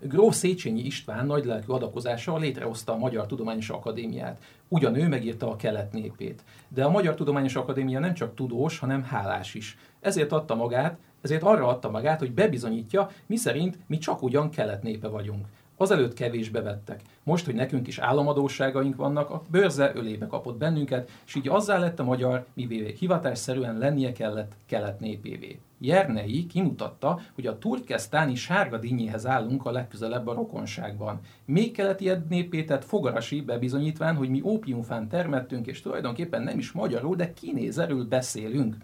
[0.00, 4.42] Gróf Széchenyi István nagylelkű adakozással létrehozta a Magyar Tudományos Akadémiát.
[4.68, 6.44] Ugyan ő megírta a kelet népét.
[6.68, 9.78] De a Magyar Tudományos Akadémia nem csak tudós, hanem hálás is.
[10.00, 14.82] Ezért adta magát, ezért arra adta magát, hogy bebizonyítja, mi szerint mi csak ugyan kelet
[14.82, 15.46] népe vagyunk.
[15.76, 17.00] Azelőtt kevésbe vettek.
[17.22, 21.98] Most, hogy nekünk is államadóságaink vannak, a bőrze ölébe kapott bennünket, és így azzá lett
[21.98, 25.58] a magyar, mivé hivatásszerűen lennie kellett kelet népévé.
[25.78, 31.20] Jernei kimutatta, hogy a turkesztáni sárga dinnyéhez állunk a legközelebb a rokonságban.
[31.44, 37.32] Még keleti népétet fogarasi bebizonyítván, hogy mi ópiumfán termettünk, és tulajdonképpen nem is magyarul, de
[37.32, 38.76] kinézerül beszélünk.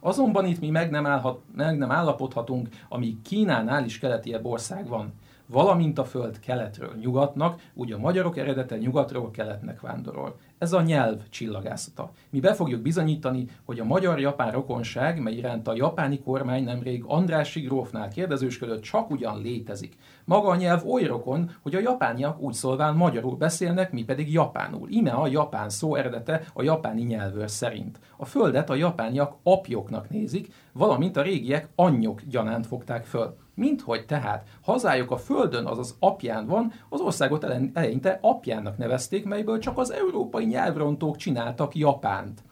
[0.00, 5.12] Azonban itt mi meg nem, állhat, meg nem állapodhatunk, amíg Kínánál is keletiebb ország van.
[5.52, 10.36] Valamint a föld keletről nyugatnak, úgy a magyarok eredete nyugatról keletnek vándorol.
[10.58, 12.10] Ez a nyelv csillagászata.
[12.30, 17.60] Mi be fogjuk bizonyítani, hogy a magyar-japán rokonság, mely iránt a japáni kormány nemrég Andrássy
[17.60, 19.96] grófnál kérdezősködött, csak ugyan létezik.
[20.24, 24.88] Maga a nyelv oly rokon, hogy a japániak úgy szólván magyarul beszélnek, mi pedig japánul.
[24.90, 28.00] Ime a japán szó eredete a japáni nyelvőr szerint.
[28.16, 33.41] A földet a japániak apjoknak nézik, valamint a régiek anyjok gyanánt fogták föl.
[33.54, 39.78] Minthogy tehát hazájuk a földön, azaz apján van, az országot eleinte apjának nevezték, melyből csak
[39.78, 42.42] az európai nyelvrontók csináltak Japánt.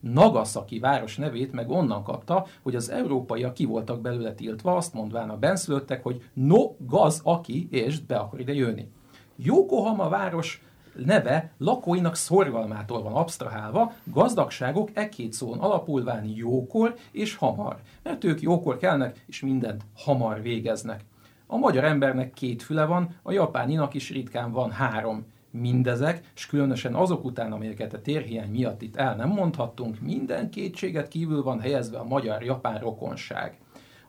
[0.00, 5.30] Nagasaki város nevét meg onnan kapta, hogy az európaiak ki voltak belőle tiltva, azt mondván
[5.30, 8.88] a benszülöttek, hogy no gaz aki, és be akar ide jönni.
[9.36, 10.62] Yokohama város
[10.96, 18.40] neve lakóinak szorgalmától van absztrahálva, gazdagságok e két szón alapulván jókor és hamar, mert ők
[18.40, 21.04] jókor kelnek, és mindent hamar végeznek.
[21.46, 25.26] A magyar embernek két füle van, a japáninak is ritkán van három.
[25.50, 31.08] Mindezek, és különösen azok után, amelyeket a térhiány miatt itt el nem mondhattunk, minden kétséget
[31.08, 33.58] kívül van helyezve a magyar-japán rokonság.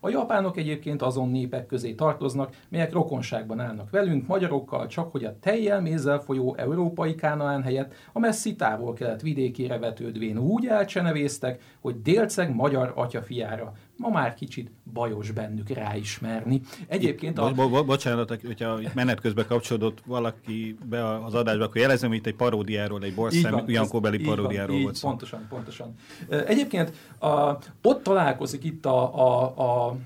[0.06, 5.39] A japánok egyébként azon népek közé tartoznak, melyek rokonságban állnak velünk, magyarokkal, csak hogy a
[5.39, 12.56] tejjel mézzel folyó európai kánaán helyett a messzi távol-kelet vidékére vetődvén úgy elcsenevéztek, hogy délceg
[12.56, 16.62] magyar atyafiára, ma már kicsit bajos bennük ráismerni.
[16.88, 17.54] Egyébként a...
[17.54, 22.26] Bo- bo- bocsánat, hogyha menet közben kapcsolódott valaki be az adásba, akkor jelezem, hogy itt
[22.26, 25.08] egy paródiáról, egy Borszem Jankóbeli paródiáról volt szó.
[25.08, 25.93] Pontosan, pontosan.
[26.30, 29.98] Egyébként a, ott találkozik itt a, a, a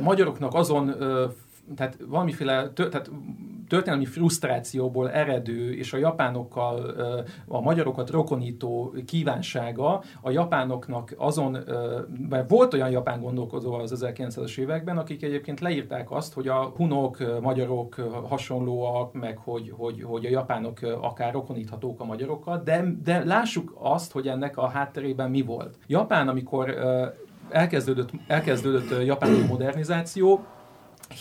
[0.00, 0.94] magyaroknak azon
[1.76, 3.10] tehát valamiféle tehát
[3.68, 6.94] történelmi frusztrációból eredő és a japánokkal
[7.46, 11.58] a magyarokat rokonító kívánsága a japánoknak azon,
[12.28, 17.40] mert volt olyan japán gondolkozó az 1900-as években, akik egyébként leírták azt, hogy a hunok,
[17.40, 17.94] magyarok
[18.28, 24.12] hasonlóak, meg hogy, hogy, hogy a japánok akár rokoníthatók a magyarokkal, de, de lássuk azt,
[24.12, 25.78] hogy ennek a hátterében mi volt.
[25.86, 26.74] Japán, amikor
[27.50, 30.44] elkezdődött, elkezdődött japáni modernizáció,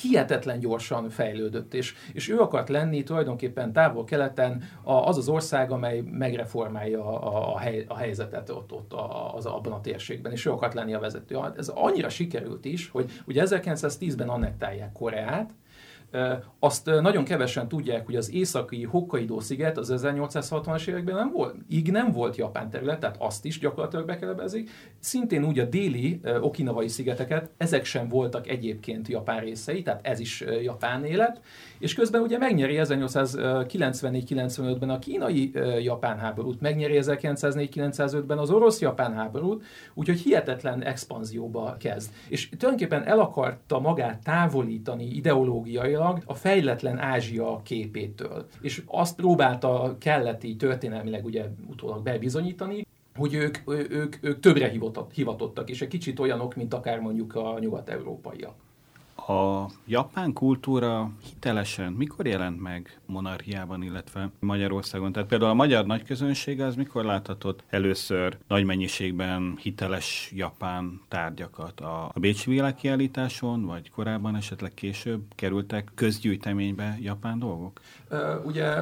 [0.02, 7.06] hihetetlen gyorsan fejlődött, és, és ő akart lenni tulajdonképpen távol-keleten az az ország, amely megreformálja
[7.06, 8.94] a, a, hely, a helyzetet ott, ott
[9.36, 11.40] az, abban a térségben, és ő akart lenni a vezető.
[11.58, 15.52] Ez annyira sikerült is, hogy ugye 1910-ben annektálják Koreát,
[16.60, 21.92] azt nagyon kevesen tudják, hogy az északi Hokkaido sziget az 1860-as években nem volt, így
[21.92, 24.70] nem volt japán terület, tehát azt is gyakorlatilag bekelebezik.
[25.00, 30.44] Szintén úgy a déli okinavai szigeteket, ezek sem voltak egyébként japán részei, tehát ez is
[30.62, 31.42] japán élet.
[31.80, 40.84] És közben ugye megnyeri 1894-95-ben a kínai-japán háborút, megnyeri 1904-95-ben az orosz-japán háborút, úgyhogy hihetetlen
[40.84, 42.12] expanzióba kezd.
[42.28, 48.48] És tulajdonképpen el akarta magát távolítani ideológiailag a fejletlen Ázsia képétől.
[48.62, 52.86] És azt próbálta kelleti történelmileg ugye utólag bebizonyítani,
[53.16, 54.72] hogy ők, ők, ők többre
[55.14, 58.56] hivatottak, és egy kicsit olyanok, mint akár mondjuk a nyugat-európaiak.
[59.28, 65.12] A japán kultúra hitelesen mikor jelent meg monarchiában, illetve Magyarországon?
[65.12, 71.80] Tehát például a magyar nagyközönség az mikor láthatott először nagy mennyiségben hiteles japán tárgyakat?
[71.80, 77.82] A Bécsi világkiállításon, vagy korábban esetleg később kerültek közgyűjteménybe japán dolgok?
[78.46, 78.74] Ugye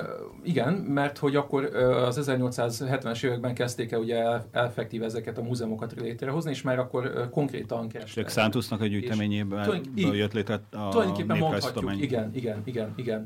[0.44, 6.52] igen, mert hogy akkor az 1870-es években kezdték el ugye effektív ezeket a múzeumokat létrehozni,
[6.52, 8.26] és már akkor konkrétan kerestek.
[8.26, 13.26] És Szántusznak a gyűjteményében jött létre a Tulajdonképpen mondhatjuk, igen, igen, igen, igen.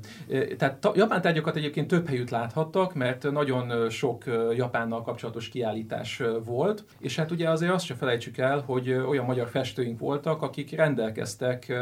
[0.57, 4.23] Tehát japán tárgyakat egyébként több helyütt láthattak, mert nagyon sok
[4.55, 9.47] japánnal kapcsolatos kiállítás volt, és hát ugye azért azt se felejtsük el, hogy olyan magyar
[9.47, 11.73] festőink voltak, akik rendelkeztek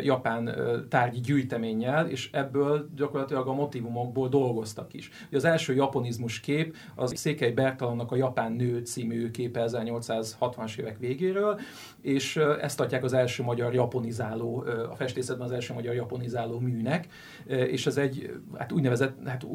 [0.00, 0.54] japán
[0.88, 5.10] tárgyi gyűjteménnyel, és ebből gyakorlatilag a motivumokból dolgoztak is.
[5.28, 10.98] Ugye az első japonizmus kép az Székely Bertalannak a Japán nő című képe 1860-as évek
[10.98, 11.60] végéről,
[12.00, 17.06] és ezt adják az első magyar japonizáló, a festészetben az első magyar japonizáló műnek,
[17.46, 19.46] és ez egy hát úgynevezett, hát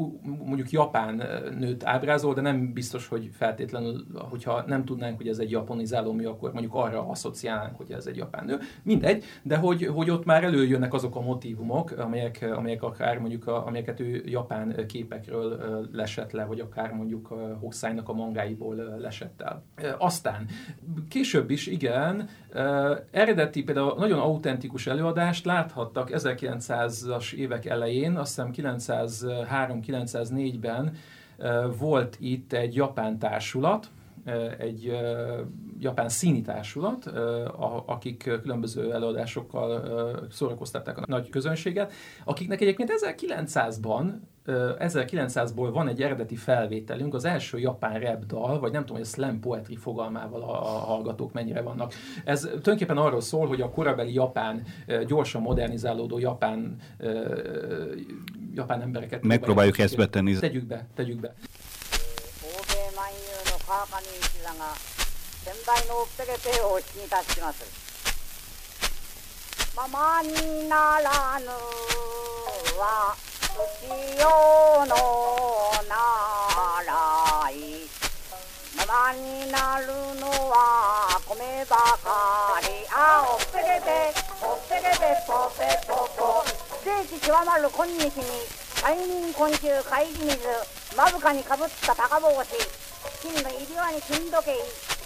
[0.45, 1.24] mondjuk japán
[1.60, 6.26] nőt ábrázol, de nem biztos, hogy feltétlenül, hogyha nem tudnánk, hogy ez egy japonizáló mű,
[6.26, 8.57] akkor mondjuk arra asszociálnánk, hogy ez egy japán nő.
[8.84, 13.66] Mindegy, de hogy, hogy ott már előjönnek azok a motivumok, amelyek, amelyek akár mondjuk, a,
[13.68, 15.60] amelyeket ő japán képekről
[15.92, 17.28] lesett le, vagy akár mondjuk
[17.60, 19.64] Hosszánynak a mangáiból lesett el.
[19.98, 20.46] Aztán
[21.10, 22.30] később is, igen,
[23.12, 30.96] eredeti, például nagyon autentikus előadást láthattak 1900-as évek elején, azt hiszem 903-904-ben
[31.78, 33.90] volt itt egy japán társulat,
[34.57, 34.97] egy
[35.80, 37.05] japán színi társulat,
[37.86, 44.11] akik különböző előadásokkal szórakoztatták a nagy közönséget, akiknek egyébként 1900-ban
[44.80, 49.09] 1900-ból van egy eredeti felvételünk, az első japán rap dal, vagy nem tudom, hogy a
[49.09, 51.93] slam poetry fogalmával a, hallgatók mennyire vannak.
[52.25, 54.63] Ez tulajdonképpen arról szól, hogy a korabeli japán,
[55.07, 56.75] gyorsan modernizálódó japán,
[58.53, 59.23] japán embereket...
[59.23, 60.34] Megpróbáljuk ezt betenni.
[60.38, 61.34] Tegyük be, tegyük be.
[63.80, 67.63] 川上一座が先代のペケペを引き出します。
[69.73, 71.47] ままにならぬ
[72.75, 73.15] は
[73.55, 73.88] 土
[74.19, 74.91] よの
[75.88, 75.95] な
[76.84, 77.88] らい。
[78.75, 79.88] ままになる
[80.19, 82.67] のは米ばかり。
[82.91, 84.11] あおっぺけぺ
[84.45, 86.43] おっぺけぺぽぺぽぽ
[86.84, 90.38] 聖地極まる今日に催眠昆虫会議水
[90.97, 92.89] まぶかにかぶった高帽子。
[93.22, 94.55] 金の指輪に金時計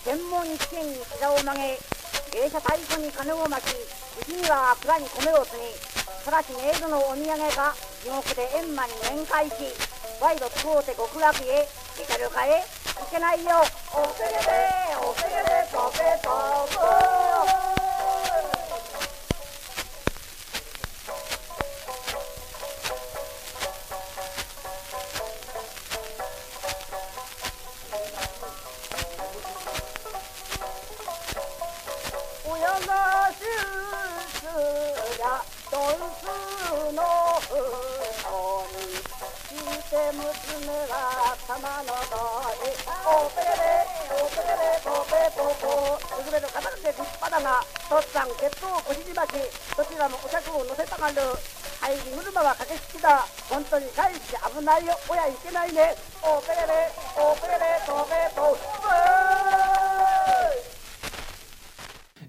[0.06, 1.78] 専門試験に膝を曲げ
[2.32, 3.74] 芸者太鼓に金を巻き
[4.30, 5.94] 内には蔵に米を積み
[6.24, 9.54] ただしメイドのお土産が地獄で閻魔に面会し
[10.22, 11.66] 賄賂使うて極楽へ
[11.98, 12.62] 行けるかへ
[13.02, 13.52] 行けないよ
[13.92, 14.38] おせげで
[15.02, 17.73] おせげでとべと
[40.54, 40.58] お
[43.26, 43.74] くれれ
[46.44, 47.40] ので立派だ
[47.90, 49.34] とっさん血統こじじまき
[49.76, 51.16] どちらもお客を乗せたがる
[51.82, 56.62] 入り車は駆け引きだ本当に大して危ないよ親いけないねおぺれ
[57.18, 59.83] おぺれぽぺぽう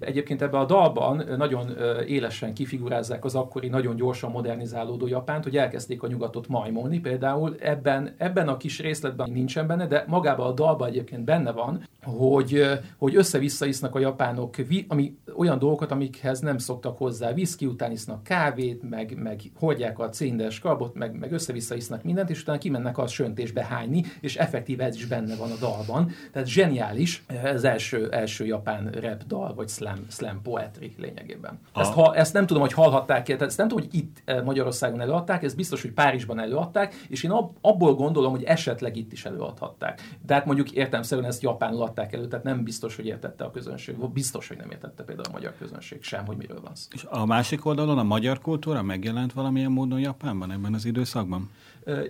[0.05, 1.71] Egyébként ebben a dalban nagyon
[2.07, 7.01] élesen kifigurázzák az akkori nagyon gyorsan modernizálódó Japánt, hogy elkezdték a nyugatot majmolni.
[7.01, 11.89] Például ebben, ebben a kis részletben nincsen benne, de magában a dalban egyébként benne van,
[12.03, 12.63] hogy,
[12.97, 14.57] hogy össze-vissza isznak a japánok
[14.89, 17.33] ami, olyan dolgokat, amikhez nem szoktak hozzá.
[17.33, 22.31] Viszki után isznak kávét, meg, meg hordják a céndes karbot, meg, meg össze-vissza isznak mindent,
[22.31, 26.11] és utána kimennek a söntésbe hányni, és effektív ez is benne van a dalban.
[26.33, 31.59] Tehát zseniális, ez első, első japán rap dal, vagy slam slam, slam poetry lényegében.
[31.75, 35.01] Ezt, ha, ezt nem tudom, hogy hallhatták -e, ezt nem tudom, hogy itt eh, Magyarországon
[35.01, 39.25] előadták, ez biztos, hogy Párizsban előadták, és én ab, abból gondolom, hogy esetleg itt is
[39.25, 40.17] előadhatták.
[40.27, 43.97] De hát mondjuk értelmszerűen ezt Japánul adták elő, tehát nem biztos, hogy értette a közönség,
[44.13, 46.89] biztos, hogy nem értette például a magyar közönség sem, hogy miről van szó.
[46.93, 51.51] És a másik oldalon a magyar kultúra megjelent valamilyen módon Japánban ebben az időszakban?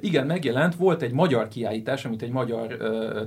[0.01, 0.75] Igen, megjelent.
[0.75, 2.77] Volt egy magyar kiállítás, amit egy magyar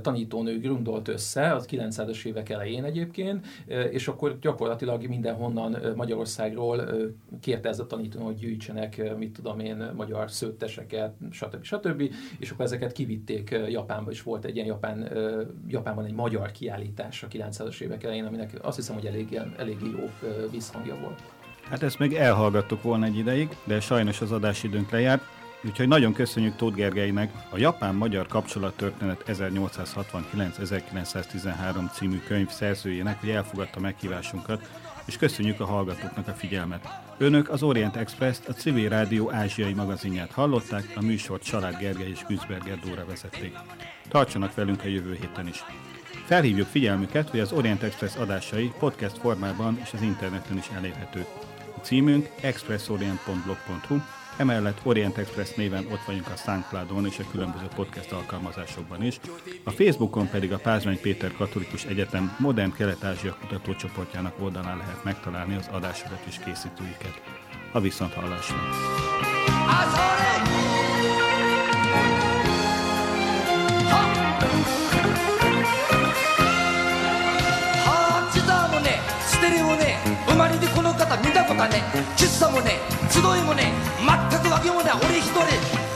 [0.02, 3.46] tanítónő grundolt össze, az 900-as évek elején egyébként,
[3.90, 6.90] és akkor gyakorlatilag mindenhonnan Magyarországról
[7.40, 11.64] kérte ez a tanítónő, hogy gyűjtsenek, mit tudom én, magyar szőtteseket, stb.
[11.64, 12.12] stb.
[12.38, 15.08] És akkor ezeket kivitték Japánba, és volt egy ilyen Japán,
[15.68, 20.10] Japánban egy magyar kiállítás a 900-as évek elején, aminek azt hiszem, hogy elég, elég jó
[20.50, 21.22] visszhangja volt.
[21.62, 25.22] Hát ezt meg elhallgattuk volna egy ideig, de sajnos az adásidőnk lejárt.
[25.64, 34.70] Úgyhogy nagyon köszönjük Tóth Gergelynek a Japán-Magyar Kapcsolattörténet 1864-1913 című könyv szerzőjének, hogy elfogadta meghívásunkat,
[35.06, 36.88] és köszönjük a hallgatóknak a figyelmet.
[37.18, 42.24] Önök az Orient Express-t, a Civil Rádió ázsiai magazinját hallották, a műsort Család Gergely és
[42.28, 43.56] Güzberger Dóra vezették.
[44.08, 45.64] Tartsanak velünk a jövő héten is.
[46.24, 51.24] Felhívjuk figyelmüket, hogy az Orient Express adásai podcast formában és az interneten is elérhető.
[51.76, 53.98] A címünk expressorient.blog.hu,
[54.38, 59.20] Emellett Orient Express néven ott vagyunk a soundcloud és a különböző podcast alkalmazásokban is.
[59.64, 65.68] A Facebookon pedig a Pázmány Péter Katolikus Egyetem Modern Kelet-Ázsia kutatócsoportjának oldalán lehet megtalálni az
[65.72, 67.22] adásokat és készítőiket.
[67.72, 68.56] A viszonthallásra!
[69.66, 69.88] Ha,
[81.98, 82.78] たことはね喫茶もね
[83.10, 85.42] 集いもね全く訳もね俺一人。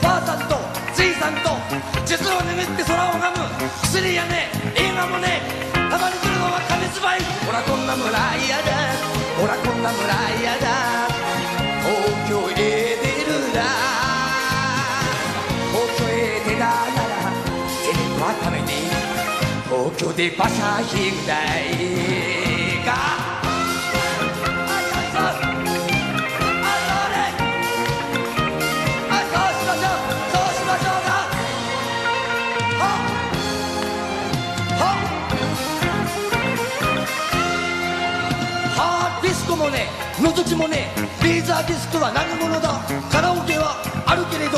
[0.01, 0.59] ばあさんと
[0.95, 1.49] じいさんと
[2.05, 3.47] 実を眠って空を拝む。
[3.83, 5.41] 薬やね映画もね
[5.73, 8.71] たまに来るのは金縛りほらこんな村嫌だ。
[9.39, 10.03] ほらこんな村
[10.41, 11.07] 嫌だ。
[11.83, 11.95] 東
[12.29, 13.63] 京へ出るだ
[15.71, 17.31] 東京へ出たなら
[17.83, 18.67] テレビはために
[19.69, 21.71] 東京で馬車引くだい
[22.85, 23.32] か。
[40.33, 40.89] ね覗きもね
[41.23, 42.81] レーザーディスクは何者だ？
[43.11, 43.77] カラオケは
[44.07, 44.57] あるけれど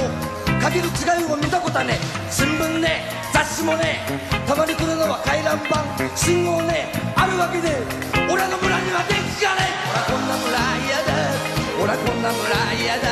[0.64, 2.00] かける違いを見たことはね
[2.32, 3.04] 新聞ね
[3.34, 4.00] 雑誌もね
[4.48, 5.84] たまに来るのは回覧板
[6.16, 7.68] 信号ねあるわけで
[8.32, 10.56] 俺の村には電気がねほらこんな村
[10.88, 11.12] 嫌だ。
[11.76, 12.48] ほらこんな村
[12.80, 13.12] 嫌だ。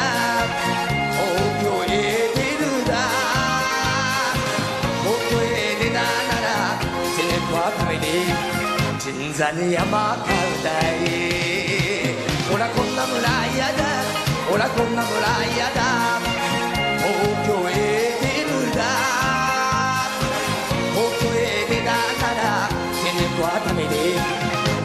[1.11, 1.27] 東
[1.61, 2.95] 京へ出るだ。
[5.03, 6.79] 東京へ出たなら
[7.11, 8.03] セレブはために
[8.99, 10.69] 鎮座に山買うだ
[11.05, 11.52] い。
[12.52, 13.18] ほらこんな村
[13.54, 13.84] 嫌だ
[14.50, 15.18] ほらこんな村
[15.54, 15.80] 嫌だ
[16.98, 17.12] 東
[17.46, 17.72] 京へ
[18.22, 18.82] 出るだ
[20.94, 21.38] 東京へ
[21.68, 23.94] 出たならテネと熱海で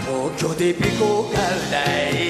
[0.05, 1.03] 東京でペコ
[1.34, 1.76] 買うだ
[2.09, 2.26] い